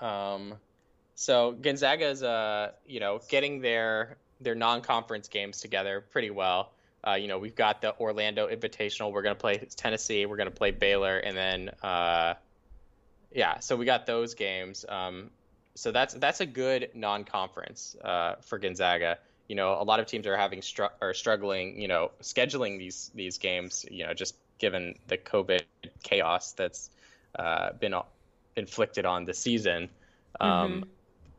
Um, 0.00 0.54
so 1.14 1.52
Gonzaga 1.52 2.08
is 2.08 2.22
uh, 2.22 2.72
you 2.86 2.98
know, 2.98 3.20
getting 3.28 3.60
their 3.60 4.16
their 4.40 4.56
non-conference 4.56 5.28
games 5.28 5.60
together 5.60 6.04
pretty 6.10 6.30
well. 6.30 6.72
Uh, 7.06 7.14
you 7.14 7.28
know, 7.28 7.38
we've 7.38 7.54
got 7.54 7.80
the 7.80 7.96
Orlando 7.98 8.48
Invitational. 8.48 9.12
We're 9.12 9.22
going 9.22 9.34
to 9.34 9.40
play 9.40 9.56
Tennessee. 9.76 10.26
We're 10.26 10.36
going 10.36 10.50
to 10.50 10.54
play 10.54 10.72
Baylor, 10.72 11.18
and 11.18 11.36
then 11.36 11.70
uh, 11.82 12.34
yeah, 13.32 13.58
so 13.60 13.76
we 13.76 13.84
got 13.84 14.06
those 14.06 14.34
games. 14.34 14.84
Um, 14.88 15.30
so 15.74 15.92
that's 15.92 16.14
that's 16.14 16.40
a 16.40 16.46
good 16.46 16.90
non-conference 16.94 17.96
uh, 18.02 18.36
for 18.40 18.58
Gonzaga 18.58 19.18
you 19.48 19.56
know, 19.56 19.80
a 19.80 19.82
lot 19.82 19.98
of 19.98 20.06
teams 20.06 20.26
are 20.26 20.36
having 20.36 20.62
str- 20.62 20.94
are 21.00 21.14
struggling, 21.14 21.80
you 21.80 21.88
know, 21.88 22.10
scheduling 22.20 22.78
these 22.78 23.10
these 23.14 23.38
games, 23.38 23.84
you 23.90 24.06
know, 24.06 24.12
just 24.12 24.36
given 24.58 24.98
the 25.08 25.16
COVID 25.16 25.62
chaos 26.02 26.52
that's 26.52 26.90
uh, 27.38 27.72
been 27.72 27.94
inflicted 28.56 29.06
on 29.06 29.24
the 29.24 29.34
season. 29.34 29.88
Um, 30.38 30.50
mm-hmm. 30.50 30.82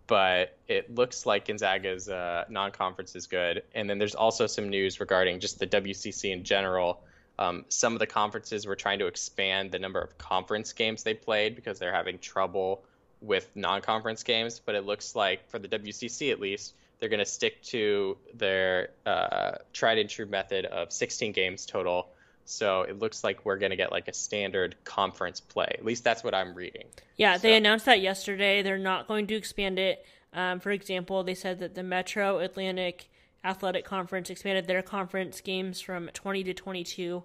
But 0.08 0.58
it 0.68 0.94
looks 0.94 1.28
like 1.28 1.48
Gonzaga's 1.48 2.10
uh, 2.10 2.46
non-conference 2.50 3.16
is 3.16 3.28
good, 3.28 3.62
and 3.76 3.88
then 3.88 4.00
there's 4.00 4.16
also 4.16 4.48
some 4.48 4.70
news 4.70 5.00
regarding 5.00 5.40
just 5.40 5.60
the 5.60 5.68
WCC 5.68 6.32
in 6.32 6.44
general. 6.44 7.04
Um, 7.40 7.64
some 7.70 7.94
of 7.94 8.00
the 8.00 8.06
conferences 8.06 8.68
were 8.68 8.76
trying 8.76 9.00
to 9.00 9.08
expand 9.08 9.72
the 9.72 9.80
number 9.80 10.02
of 10.02 10.18
conference 10.18 10.74
games 10.74 11.04
they 11.04 11.14
played 11.14 11.56
because 11.56 11.80
they're 11.80 11.94
having 11.94 12.20
trouble 12.20 12.84
with 13.22 13.50
non-conference 13.56 14.24
games. 14.24 14.62
But 14.64 14.76
it 14.76 14.86
looks 14.86 15.16
like 15.16 15.50
for 15.50 15.58
the 15.58 15.70
WCC 15.70 16.34
at 16.34 16.42
least, 16.42 16.74
they're 17.00 17.08
going 17.08 17.20
to 17.20 17.26
stick 17.26 17.62
to 17.64 18.18
their 18.34 18.90
uh, 19.06 19.52
tried 19.72 20.00
and 20.00 20.10
true 20.10 20.26
method 20.26 20.66
of 20.66 20.92
16 20.92 21.32
games 21.32 21.66
total. 21.66 22.10
So 22.44 22.82
it 22.82 23.00
looks 23.00 23.24
like 23.24 23.46
we're 23.46 23.58
going 23.58 23.70
to 23.70 23.78
get 23.78 23.90
like 23.90 24.10
a 24.10 24.14
standard 24.14 24.76
conference 24.84 25.40
play. 25.40 25.74
At 25.78 25.86
least 25.86 26.04
that's 26.04 26.26
what 26.26 26.36
I'm 26.36 26.54
reading. 26.56 26.88
Yeah, 27.16 27.38
so. 27.38 27.44
they 27.44 27.56
announced 27.56 27.86
that 27.86 28.02
yesterday. 28.02 28.62
They're 28.64 28.78
not 28.78 29.08
going 29.08 29.28
to 29.28 29.36
expand 29.36 29.80
it. 29.80 30.06
Um, 30.34 30.60
for 30.60 30.72
example, 30.72 31.24
they 31.24 31.36
said 31.36 31.60
that 31.60 31.76
the 31.76 31.84
Metro 31.84 32.40
Atlantic 32.40 33.10
Athletic 33.44 33.86
Conference 33.86 34.30
expanded 34.30 34.68
their 34.68 34.82
conference 34.82 35.42
games 35.42 35.80
from 35.80 36.10
20 36.14 36.44
to 36.46 36.54
22. 36.54 37.24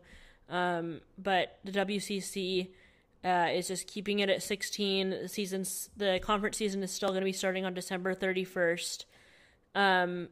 Um, 0.49 1.01
but 1.19 1.59
the 1.65 1.73
WCC 1.73 2.69
uh, 3.25 3.49
is 3.53 3.69
just 3.69 3.87
keeping 3.87 4.19
it 4.19 4.29
at 4.29 4.43
16. 4.43 5.11
The 5.11 5.29
season's 5.29 5.89
the 5.97 6.21
conference 6.23 6.59
season 6.59 6.83
is 6.83 6.93
still 6.93 7.09
going 7.09 7.23
to 7.23 7.25
be 7.25 7.33
starting 7.33 7.65
on 7.65 7.75
December 7.75 8.15
31st, 8.15 9.05
um, 9.75 10.29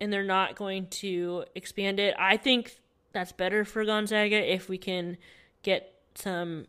and 0.00 0.12
they're 0.12 0.22
not 0.22 0.54
going 0.54 0.86
to 0.88 1.44
expand 1.54 1.98
it. 1.98 2.14
I 2.18 2.36
think 2.36 2.78
that's 3.12 3.32
better 3.32 3.64
for 3.64 3.84
Gonzaga 3.84 4.36
if 4.36 4.68
we 4.68 4.78
can 4.78 5.18
get 5.62 5.92
some 6.14 6.66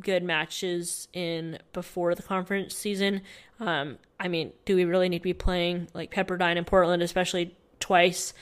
good 0.00 0.22
matches 0.22 1.08
in 1.12 1.58
before 1.72 2.14
the 2.14 2.22
conference 2.22 2.74
season. 2.74 3.22
Um, 3.60 3.98
I 4.20 4.28
mean, 4.28 4.52
do 4.64 4.76
we 4.76 4.84
really 4.84 5.08
need 5.08 5.20
to 5.20 5.24
be 5.24 5.32
playing 5.32 5.88
like 5.94 6.12
Pepperdine 6.12 6.58
and 6.58 6.66
Portland, 6.66 7.02
especially 7.02 7.56
twice? 7.86 8.34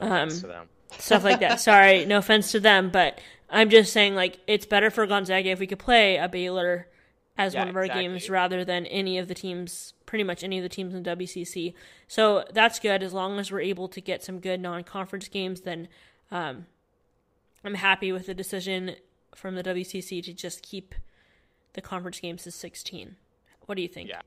No 0.00 0.08
them. 0.08 0.68
stuff 0.98 1.24
like 1.24 1.40
that. 1.40 1.60
Sorry, 1.70 2.04
no 2.04 2.18
offense 2.18 2.52
to 2.52 2.60
them, 2.60 2.90
but 2.90 3.20
I'm 3.50 3.70
just 3.70 3.92
saying 3.92 4.14
like 4.14 4.38
it's 4.46 4.66
better 4.66 4.90
for 4.90 5.06
Gonzaga 5.06 5.50
if 5.50 5.60
we 5.60 5.66
could 5.66 5.78
play 5.78 6.16
a 6.16 6.28
Baylor 6.28 6.88
as 7.36 7.54
Yeah, 7.54 7.60
one 7.60 7.68
of 7.68 7.76
our 7.76 7.84
exactly. 7.84 8.02
games 8.02 8.28
rather 8.30 8.64
than 8.64 8.86
any 8.86 9.18
of 9.18 9.28
the 9.28 9.34
teams, 9.34 9.94
pretty 10.06 10.24
much 10.24 10.42
any 10.42 10.58
of 10.58 10.62
the 10.62 10.68
teams 10.68 10.94
in 10.94 11.04
WCC. 11.04 11.74
So 12.08 12.44
that's 12.52 12.78
good 12.80 13.02
as 13.02 13.12
long 13.12 13.38
as 13.38 13.52
we're 13.52 13.60
able 13.60 13.88
to 13.88 14.00
get 14.00 14.24
some 14.24 14.40
good 14.40 14.60
non-conference 14.60 15.28
games. 15.28 15.60
Then 15.60 15.88
um, 16.30 16.66
I'm 17.64 17.74
happy 17.74 18.10
with 18.10 18.26
the 18.26 18.34
decision 18.34 18.96
from 19.34 19.54
the 19.54 19.62
WCC 19.62 20.22
to 20.24 20.32
just 20.32 20.62
keep 20.62 20.94
the 21.74 21.80
conference 21.80 22.18
games 22.18 22.42
to 22.42 22.50
16. 22.50 23.16
What 23.66 23.76
do 23.76 23.82
you 23.82 23.88
think? 23.88 24.08
Yeah. 24.08 24.22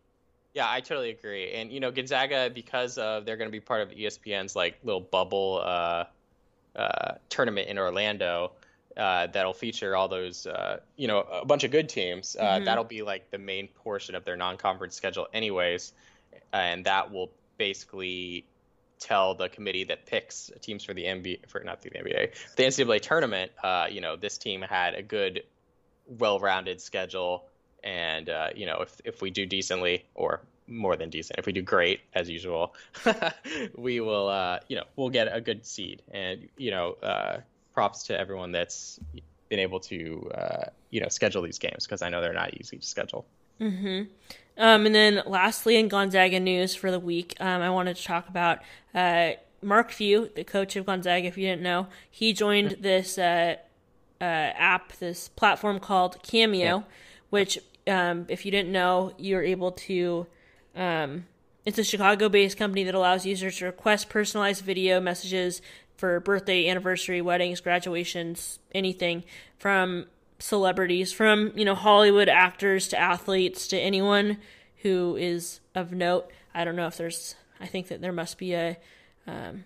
Yeah, 0.53 0.69
I 0.69 0.81
totally 0.81 1.11
agree. 1.11 1.53
And 1.53 1.71
you 1.71 1.79
know, 1.79 1.91
Gonzaga, 1.91 2.49
because 2.53 2.97
of 2.97 3.25
they're 3.25 3.37
going 3.37 3.49
to 3.49 3.51
be 3.51 3.61
part 3.61 3.81
of 3.81 3.89
ESPN's 3.91 4.55
like 4.55 4.77
little 4.83 5.01
bubble 5.01 5.61
uh, 5.63 6.05
uh, 6.75 7.13
tournament 7.29 7.69
in 7.69 7.77
Orlando, 7.77 8.51
uh, 8.97 9.27
that'll 9.27 9.53
feature 9.53 9.95
all 9.95 10.07
those, 10.09 10.45
uh, 10.45 10.79
you 10.97 11.07
know, 11.07 11.19
a 11.19 11.45
bunch 11.45 11.63
of 11.63 11.71
good 11.71 11.87
teams. 11.87 12.35
Uh, 12.37 12.59
Mhm. 12.59 12.65
That'll 12.65 12.83
be 12.83 13.01
like 13.01 13.31
the 13.31 13.37
main 13.37 13.67
portion 13.69 14.15
of 14.15 14.25
their 14.25 14.35
non-conference 14.35 14.95
schedule, 14.95 15.27
anyways, 15.33 15.93
and 16.51 16.85
that 16.85 17.11
will 17.11 17.31
basically 17.57 18.45
tell 18.99 19.33
the 19.33 19.49
committee 19.49 19.85
that 19.85 20.05
picks 20.05 20.51
teams 20.61 20.83
for 20.83 20.93
the 20.93 21.05
NBA, 21.05 21.39
for 21.47 21.61
not 21.61 21.81
the 21.81 21.89
NBA, 21.89 22.31
the 22.55 22.63
NCAA 22.63 22.99
tournament. 22.99 23.51
Uh, 23.63 23.87
you 23.89 24.01
know, 24.01 24.15
this 24.15 24.37
team 24.37 24.61
had 24.61 24.93
a 24.93 25.01
good, 25.01 25.43
well-rounded 26.05 26.81
schedule 26.81 27.45
and 27.83 28.29
uh, 28.29 28.49
you 28.55 28.65
know 28.65 28.81
if 28.81 29.01
if 29.05 29.21
we 29.21 29.29
do 29.29 29.45
decently 29.45 30.05
or 30.15 30.41
more 30.67 30.95
than 30.95 31.09
decent 31.09 31.37
if 31.37 31.45
we 31.45 31.51
do 31.51 31.61
great 31.61 31.99
as 32.13 32.29
usual 32.29 32.73
we 33.75 33.99
will 33.99 34.29
uh, 34.29 34.59
you 34.67 34.75
know 34.75 34.83
we'll 34.95 35.09
get 35.09 35.27
a 35.35 35.41
good 35.41 35.65
seed 35.65 36.01
and 36.11 36.47
you 36.57 36.71
know 36.71 36.93
uh, 37.03 37.37
props 37.73 38.03
to 38.03 38.17
everyone 38.17 38.51
that's 38.51 38.99
been 39.49 39.59
able 39.59 39.79
to 39.79 40.31
uh, 40.35 40.65
you 40.91 41.01
know 41.01 41.07
schedule 41.09 41.41
these 41.41 41.59
games 41.59 41.85
because 41.85 42.01
I 42.01 42.09
know 42.09 42.21
they're 42.21 42.33
not 42.33 42.53
easy 42.53 42.77
to 42.77 42.85
schedule 42.85 43.25
Mm-hmm. 43.61 44.03
Um, 44.57 44.85
and 44.85 44.93
then 44.93 45.21
lastly, 45.25 45.77
in 45.77 45.87
Gonzaga 45.87 46.39
news 46.39 46.75
for 46.75 46.91
the 46.91 46.99
week, 46.99 47.35
um, 47.39 47.61
I 47.61 47.69
wanted 47.69 47.95
to 47.95 48.03
talk 48.03 48.27
about 48.27 48.59
uh, 48.93 49.31
Mark 49.61 49.91
Few, 49.91 50.29
the 50.35 50.43
coach 50.43 50.75
of 50.75 50.85
Gonzaga. 50.85 51.27
If 51.27 51.37
you 51.37 51.47
didn't 51.47 51.61
know, 51.61 51.87
he 52.09 52.33
joined 52.33 52.71
this 52.81 53.17
uh, 53.17 53.55
uh, 54.19 54.23
app, 54.23 54.93
this 54.93 55.29
platform 55.29 55.79
called 55.79 56.21
Cameo, 56.23 56.85
which, 57.29 57.59
um, 57.91 58.25
if 58.29 58.45
you 58.45 58.51
didn't 58.51 58.71
know, 58.71 59.13
you're 59.17 59.43
able 59.43 59.73
to. 59.73 60.25
Um, 60.75 61.25
it's 61.65 61.77
a 61.77 61.83
Chicago-based 61.83 62.57
company 62.57 62.83
that 62.85 62.95
allows 62.95 63.25
users 63.25 63.57
to 63.57 63.65
request 63.65 64.09
personalized 64.09 64.63
video 64.63 64.99
messages 64.99 65.61
for 65.95 66.19
birthday, 66.19 66.67
anniversary, 66.67 67.21
weddings, 67.21 67.59
graduations, 67.59 68.57
anything 68.73 69.23
from 69.59 70.07
celebrities, 70.39 71.11
from 71.13 71.51
you 71.55 71.65
know 71.65 71.75
Hollywood 71.75 72.29
actors 72.29 72.87
to 72.87 72.99
athletes 72.99 73.67
to 73.67 73.77
anyone 73.77 74.37
who 74.77 75.15
is 75.17 75.59
of 75.75 75.91
note. 75.91 76.31
I 76.53 76.63
don't 76.63 76.75
know 76.75 76.87
if 76.87 76.97
there's. 76.97 77.35
I 77.59 77.67
think 77.67 77.89
that 77.89 78.01
there 78.01 78.13
must 78.13 78.37
be 78.37 78.53
a 78.53 78.77
um, 79.27 79.65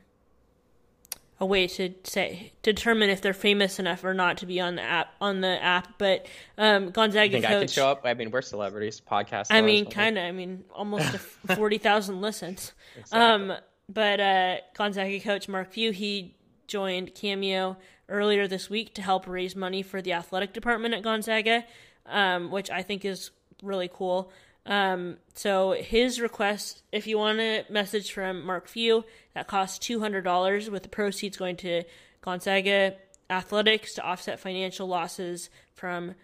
a 1.39 1.45
way 1.45 1.67
to 1.67 1.93
say 2.03 2.53
determine 2.61 3.09
if 3.09 3.21
they're 3.21 3.33
famous 3.33 3.77
enough 3.77 4.03
or 4.03 4.13
not 4.13 4.37
to 4.37 4.45
be 4.45 4.61
on 4.61 4.75
the 4.75 4.81
app 4.81 5.13
on 5.19 5.41
the 5.41 5.61
app. 5.61 5.97
But 5.97 6.27
um, 6.57 6.91
Gonzaga 6.91 7.31
think 7.33 7.45
coach. 7.45 7.53
I 7.53 7.59
can 7.59 7.67
show 7.67 7.87
up 7.87 8.01
I 8.05 8.13
mean 8.13 8.31
we're 8.31 8.41
celebrities 8.41 9.01
podcast 9.01 9.47
I 9.49 9.61
mean, 9.61 9.89
kind 9.89 10.17
of. 10.17 10.23
I 10.23 10.31
mean, 10.31 10.63
almost 10.73 11.17
forty 11.55 11.77
thousand 11.77 12.21
listens. 12.21 12.73
Um, 13.11 13.53
but 13.89 14.19
uh, 14.19 14.57
Gonzaga 14.75 15.19
coach 15.19 15.47
Mark 15.47 15.71
Few 15.71 15.91
he 15.91 16.35
joined 16.67 17.13
Cameo 17.13 17.77
earlier 18.07 18.47
this 18.47 18.69
week 18.69 18.93
to 18.95 19.01
help 19.01 19.27
raise 19.27 19.55
money 19.55 19.81
for 19.81 20.01
the 20.01 20.13
athletic 20.13 20.53
department 20.53 20.93
at 20.93 21.03
Gonzaga, 21.03 21.65
um, 22.05 22.51
which 22.51 22.69
I 22.69 22.81
think 22.81 23.03
is 23.03 23.31
really 23.61 23.89
cool. 23.91 24.31
Um, 24.65 25.17
so 25.33 25.73
his 25.73 26.19
request, 26.19 26.81
if 26.91 27.05
you 27.05 27.17
want 27.17 27.39
a 27.39 27.65
message 27.69 28.11
from 28.11 28.45
Mark 28.45 28.67
Few, 28.67 29.05
that 29.33 29.47
costs 29.47 29.77
two 29.77 29.99
hundred 29.99 30.23
dollars, 30.23 30.69
with 30.69 30.83
the 30.83 30.89
proceeds 30.89 31.37
going 31.37 31.57
to 31.57 31.83
Gonzaga 32.21 32.95
athletics 33.29 33.93
to 33.95 34.03
offset 34.03 34.39
financial 34.39 34.87
losses 34.87 35.49
from 35.73 36.15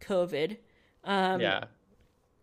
COVID. 0.00 0.56
Um, 1.04 1.40
yeah 1.40 1.64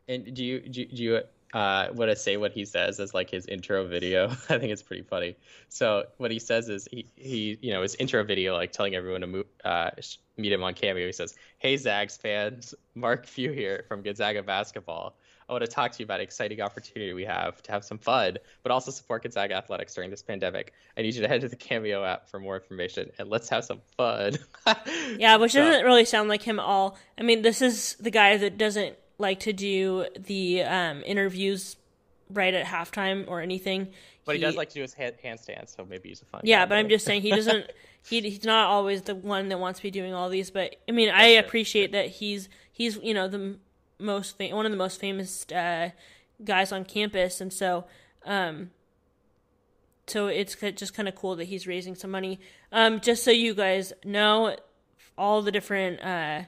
and 0.08 0.34
do 0.34 0.44
you 0.44 0.60
do 0.60 0.82
you, 0.82 0.88
do 0.88 1.04
you 1.04 1.22
uh, 1.54 1.88
want 1.94 2.10
to 2.10 2.16
say 2.16 2.38
what 2.38 2.52
he 2.52 2.66
says 2.66 3.00
as 3.00 3.14
like 3.14 3.30
his 3.30 3.46
intro 3.46 3.86
video? 3.86 4.28
I 4.50 4.58
think 4.58 4.72
it's 4.72 4.82
pretty 4.82 5.04
funny. 5.04 5.36
So 5.70 6.06
what 6.18 6.32
he 6.32 6.40
says 6.40 6.70
is 6.70 6.88
he, 6.92 7.06
he 7.16 7.58
you 7.62 7.74
know 7.74 7.82
his 7.82 7.96
intro 7.96 8.24
video 8.24 8.56
like 8.56 8.72
telling 8.72 8.96
everyone 8.96 9.22
to 9.22 9.28
move, 9.28 9.46
uh, 9.64 9.92
meet 10.38 10.52
him 10.52 10.64
on 10.64 10.74
Cameo. 10.74 11.06
He 11.06 11.12
says, 11.12 11.36
"Hey 11.60 11.78
Zags 11.78 12.18
fans, 12.18 12.74
Mark 12.96 13.26
Few 13.28 13.52
here 13.52 13.86
from 13.88 14.02
Gonzaga 14.02 14.44
basketball. 14.44 15.16
I 15.48 15.52
want 15.52 15.66
to 15.66 15.70
talk 15.70 15.92
to 15.92 16.00
you 16.00 16.06
about 16.06 16.22
an 16.22 16.24
exciting 16.24 16.62
opportunity 16.62 17.12
we 17.14 17.26
have 17.26 17.62
to 17.64 17.72
have 17.74 17.84
some 17.84 17.98
fun, 17.98 18.38
but 18.64 18.72
also 18.72 18.92
support 18.92 19.24
Gonzaga 19.24 19.56
athletics 19.56 19.94
during 19.94 20.10
this 20.10 20.22
pandemic. 20.24 20.74
I 20.98 21.02
need 21.02 21.16
you 21.16 21.22
to 21.22 21.28
head 21.28 21.42
to 21.42 21.50
the 21.50 21.58
Cameo 21.58 22.04
app 22.04 22.30
for 22.30 22.40
more 22.40 22.56
information 22.56 23.12
and 23.20 23.30
let's 23.30 23.50
have 23.50 23.66
some 23.66 23.82
fun." 23.98 24.38
Yeah, 25.20 25.36
which 25.38 25.52
So- 25.52 25.64
doesn't 25.66 25.86
really 25.86 26.06
sound 26.06 26.30
like 26.30 26.42
him 26.44 26.60
at 26.60 26.66
all. 26.66 26.98
I 27.18 27.24
mean, 27.24 27.42
this 27.42 27.62
is 27.62 27.96
the 28.00 28.10
guy 28.12 28.38
that 28.38 28.58
doesn't 28.58 28.96
like 29.20 29.42
to 29.42 29.54
do 29.54 30.08
the 30.18 30.64
um, 30.64 31.04
interviews 31.06 31.76
right 32.34 32.54
at 32.54 32.66
halftime 32.66 33.26
or 33.28 33.42
anything. 33.42 33.90
But 34.26 34.36
he, 34.36 34.42
does 34.42 34.56
like 34.56 34.70
to 34.70 34.76
do 34.76 34.82
his 34.82 34.94
hand, 34.94 35.16
handstands, 35.24 35.76
so 35.76 35.86
maybe 35.86 36.10
he's 36.10 36.22
a 36.22 36.26
fun. 36.26 36.42
Yeah, 36.44 36.66
but 36.66 36.78
I'm 36.78 36.90
just 36.90 37.06
saying 37.06 37.22
he 37.22 37.30
doesn't. 37.36 37.72
he 38.08 38.22
he's 38.22 38.46
not 38.46 38.68
always 38.68 39.02
the 39.02 39.16
one 39.16 39.50
that 39.50 39.60
wants 39.60 39.80
to 39.80 39.84
be 39.84 39.92
doing 39.92 40.14
all 40.14 40.30
these. 40.30 40.50
But 40.50 40.76
I 40.88 40.92
mean, 40.92 41.10
I 41.10 41.12
That's 41.12 41.34
fair. 41.34 41.46
appreciate 41.46 41.92
that 41.92 42.08
he's 42.08 42.50
he's 42.72 42.98
you 42.98 43.14
know 43.14 43.28
the 43.28 43.58
most 44.00 44.38
fa- 44.38 44.56
one 44.56 44.66
of 44.66 44.72
the 44.72 44.78
most 44.78 45.00
famous 45.00 45.46
uh, 45.52 45.90
guys 46.44 46.72
on 46.72 46.86
campus, 46.86 47.42
and 47.42 47.52
so 47.52 47.86
um, 48.26 48.72
so 50.08 50.28
it's 50.28 50.56
just 50.56 50.94
kind 50.94 51.08
of 51.08 51.16
cool 51.16 51.36
that 51.38 51.46
he's 51.46 51.68
raising 51.68 51.96
some 51.96 52.12
money. 52.12 52.40
Um, 52.72 53.00
just 53.00 53.24
so 53.24 53.32
you 53.32 53.54
guys 53.54 53.94
know, 54.04 54.56
all 55.18 55.42
the 55.42 55.52
different 55.52 56.02
uh, 56.04 56.44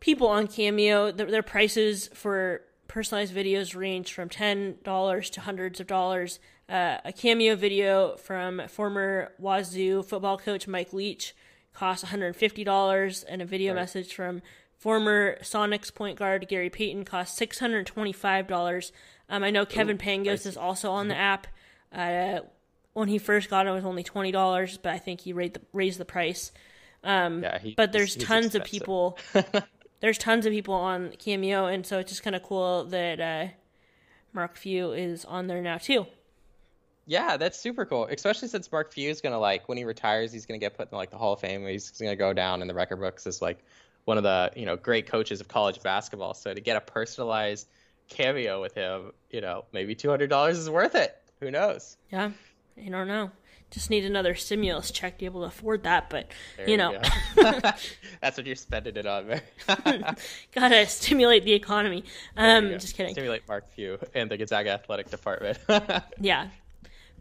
people 0.00 0.28
on 0.28 0.46
Cameo, 0.46 1.12
th- 1.12 1.30
their 1.30 1.42
prices 1.42 2.08
for 2.14 2.62
personalized 2.88 3.34
videos 3.34 3.74
range 3.76 4.12
from 4.12 4.28
ten 4.28 4.76
dollars 4.84 5.30
to 5.30 5.40
hundreds 5.40 5.80
of 5.80 5.86
dollars. 5.86 6.38
Uh, 6.68 6.98
a 7.04 7.12
Cameo 7.12 7.56
video 7.56 8.16
from 8.16 8.62
former 8.68 9.32
Wazoo 9.38 10.02
football 10.02 10.38
coach 10.38 10.66
Mike 10.66 10.92
Leach 10.92 11.34
costs 11.74 12.04
one 12.04 12.10
hundred 12.10 12.34
fifty 12.36 12.64
dollars, 12.64 13.22
and 13.24 13.42
a 13.42 13.44
video 13.44 13.72
Right. 13.74 13.80
message 13.82 14.14
from 14.14 14.40
former 14.78 15.38
Sonics 15.42 15.94
point 15.94 16.18
guard 16.18 16.46
Gary 16.48 16.70
Payton 16.70 17.04
costs 17.04 17.36
six 17.36 17.58
hundred 17.58 17.86
twenty-five 17.86 18.46
dollars. 18.46 18.92
Um, 19.28 19.42
I 19.42 19.50
know 19.50 19.64
Kevin 19.66 19.98
Pangos 19.98 20.46
is 20.46 20.56
also 20.56 20.90
on 20.90 21.08
the 21.08 21.16
app. 21.16 21.46
Uh, 21.92 22.40
when 22.92 23.08
he 23.08 23.18
first 23.18 23.50
got 23.50 23.66
it, 23.66 23.70
it 23.70 23.72
was 23.72 23.84
only 23.84 24.02
twenty 24.04 24.32
dollars, 24.32 24.78
but 24.78 24.92
I 24.92 24.98
think 24.98 25.20
he 25.20 25.32
raised 25.32 25.54
the, 25.54 25.60
raised 25.72 25.98
the 25.98 26.04
price. 26.04 26.52
Um, 27.02 27.42
Yeah, 27.42 27.58
he- 27.58 27.74
but 27.74 27.92
there's 27.92 28.16
tons 28.16 28.54
of 28.54 28.64
people. 28.64 29.18
there's 30.00 30.18
tons 30.18 30.46
of 30.46 30.52
people 30.52 30.74
on 30.74 31.12
Cameo, 31.18 31.66
and 31.66 31.86
so 31.86 31.98
it's 31.98 32.10
just 32.10 32.22
kind 32.22 32.36
of 32.36 32.42
cool 32.42 32.84
that 32.84 33.20
uh, 33.20 33.48
Mark 34.32 34.56
Few 34.56 34.92
is 34.92 35.24
on 35.24 35.46
there 35.46 35.62
now 35.62 35.78
too. 35.78 36.06
Yeah, 37.06 37.36
that's 37.36 37.58
super 37.58 37.84
cool. 37.84 38.06
Especially 38.06 38.48
since 38.48 38.70
Mark 38.70 38.92
Few 38.92 39.10
is 39.10 39.20
gonna 39.20 39.38
like 39.38 39.68
when 39.68 39.78
he 39.78 39.84
retires, 39.84 40.32
he's 40.32 40.46
gonna 40.46 40.58
get 40.58 40.76
put 40.76 40.90
in 40.90 40.96
like 40.96 41.10
the 41.10 41.18
Hall 41.18 41.34
of 41.34 41.40
Fame. 41.40 41.66
He's 41.66 41.90
gonna 41.90 42.16
go 42.16 42.32
down 42.32 42.62
in 42.62 42.68
the 42.68 42.74
record 42.74 42.96
books 42.96 43.26
as 43.26 43.42
like 43.42 43.58
one 44.04 44.16
of 44.16 44.22
the 44.22 44.50
you 44.56 44.66
know 44.66 44.76
great 44.76 45.06
coaches 45.06 45.40
of 45.40 45.48
college 45.48 45.82
basketball. 45.82 46.34
So 46.34 46.54
to 46.54 46.60
get 46.60 46.76
a 46.76 46.80
personalized 46.80 47.68
cameo 48.08 48.60
with 48.60 48.74
him, 48.74 49.12
you 49.30 49.40
know, 49.40 49.64
maybe 49.72 49.94
two 49.94 50.10
hundred 50.10 50.30
dollars 50.30 50.58
is 50.58 50.70
worth 50.70 50.94
it. 50.94 51.16
Who 51.40 51.50
knows? 51.50 51.96
Yeah, 52.10 52.30
I 52.76 52.88
don't 52.88 53.08
know. 53.08 53.30
Just 53.74 53.90
need 53.90 54.04
another 54.04 54.36
stimulus 54.36 54.92
check 54.92 55.14
to 55.14 55.18
be 55.18 55.24
able 55.26 55.40
to 55.40 55.48
afford 55.48 55.82
that, 55.82 56.08
but 56.08 56.30
There 56.56 56.70
you 56.70 56.76
know, 56.76 56.92
go. 57.34 57.42
that's 58.22 58.36
what 58.36 58.46
you're 58.46 58.54
spending 58.54 58.96
it 58.96 59.04
on, 59.04 59.26
man. 59.26 59.42
gotta 60.54 60.86
stimulate 60.86 61.44
the 61.44 61.52
economy. 61.52 62.04
Um, 62.36 62.68
go. 62.68 62.78
just 62.78 62.96
kidding. 62.96 63.14
Stimulate 63.14 63.46
Mark 63.48 63.68
Few 63.72 63.98
and 64.14 64.30
the 64.30 64.36
Gonzaga 64.36 64.70
athletic 64.70 65.10
department. 65.10 65.58
Yeah. 66.20 66.48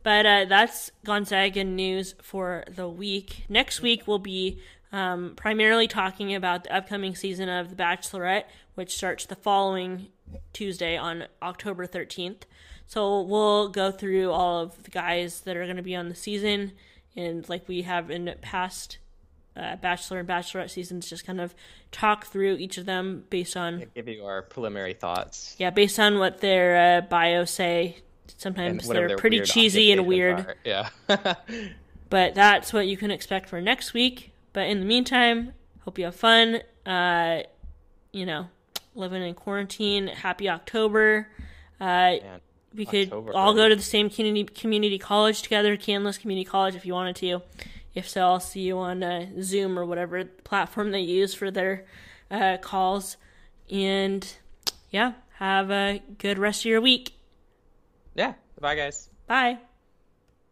But 0.03 0.25
uh, 0.25 0.45
that's 0.45 0.91
Gonzaga 1.03 1.63
news 1.63 2.13
for 2.21 2.65
the 2.67 2.87
week. 2.87 3.45
Next 3.49 3.81
week 3.81 4.07
we'll 4.07 4.19
be 4.19 4.59
um, 4.91 5.33
primarily 5.35 5.87
talking 5.87 6.35
about 6.35 6.65
the 6.65 6.75
upcoming 6.75 7.15
season 7.15 7.49
of 7.49 7.69
The 7.69 7.75
Bachelorette, 7.75 8.43
which 8.75 8.95
starts 8.95 9.25
the 9.25 9.35
following 9.35 10.07
Tuesday 10.51 10.97
on 10.97 11.25
October 11.41 11.85
13th. 11.87 12.43
So 12.87 13.21
we'll 13.21 13.69
go 13.69 13.91
through 13.91 14.31
all 14.31 14.59
of 14.61 14.83
the 14.83 14.91
guys 14.91 15.41
that 15.41 15.55
are 15.55 15.63
going 15.65 15.77
to 15.77 15.83
be 15.83 15.95
on 15.95 16.09
the 16.09 16.15
season, 16.15 16.73
and 17.15 17.47
like 17.49 17.67
we 17.67 17.83
have 17.83 18.11
in 18.11 18.33
past 18.41 18.97
uh, 19.55 19.75
Bachelor 19.77 20.19
and 20.19 20.27
Bachelorette 20.27 20.69
seasons, 20.69 21.09
just 21.09 21.25
kind 21.25 21.39
of 21.39 21.53
talk 21.91 22.25
through 22.25 22.55
each 22.55 22.77
of 22.77 22.85
them 22.85 23.23
based 23.29 23.55
on 23.55 23.85
Give 23.95 24.07
you 24.07 24.25
our 24.25 24.41
preliminary 24.41 24.93
thoughts. 24.93 25.55
yeah, 25.59 25.69
based 25.69 25.99
on 25.99 26.19
what 26.19 26.41
their 26.41 26.97
uh, 26.97 27.01
bios 27.01 27.51
say. 27.51 27.97
Sometimes 28.37 28.87
they're 28.87 29.15
pretty 29.17 29.41
cheesy 29.41 29.91
and 29.91 30.07
weird, 30.07 30.39
are. 30.39 30.55
Yeah. 30.63 30.89
but 32.09 32.35
that's 32.35 32.73
what 32.73 32.87
you 32.87 32.97
can 32.97 33.11
expect 33.11 33.47
for 33.49 33.61
next 33.61 33.93
week. 33.93 34.31
But 34.53 34.67
in 34.67 34.79
the 34.79 34.85
meantime, 34.85 35.53
hope 35.81 35.97
you 35.97 36.05
have 36.05 36.15
fun. 36.15 36.61
Uh, 36.85 37.43
you 38.11 38.25
know, 38.25 38.47
living 38.95 39.21
in 39.23 39.33
quarantine. 39.33 40.07
Happy 40.07 40.49
October. 40.49 41.27
Uh, 41.79 42.15
we 42.75 42.85
could 42.85 43.07
October 43.07 43.33
all 43.35 43.53
go 43.53 43.69
to 43.69 43.75
the 43.75 43.81
same 43.81 44.09
community 44.09 44.45
community 44.45 44.97
college 44.97 45.41
together, 45.41 45.77
Canlis 45.77 46.19
Community 46.19 46.45
College, 46.45 46.75
if 46.75 46.85
you 46.85 46.93
wanted 46.93 47.15
to. 47.17 47.41
If 47.93 48.09
so, 48.09 48.21
I'll 48.21 48.39
see 48.39 48.61
you 48.61 48.79
on 48.79 49.03
uh, 49.03 49.27
Zoom 49.41 49.77
or 49.77 49.85
whatever 49.85 50.23
platform 50.25 50.91
they 50.91 51.01
use 51.01 51.33
for 51.33 51.51
their 51.51 51.85
uh, 52.31 52.57
calls. 52.57 53.17
And 53.69 54.27
yeah, 54.89 55.13
have 55.37 55.69
a 55.69 56.01
good 56.17 56.39
rest 56.39 56.61
of 56.61 56.65
your 56.65 56.81
week. 56.81 57.13
yeah. 58.15 58.33
Bye, 58.59 58.75
guys. 58.75 59.09
Bye. 59.27 59.59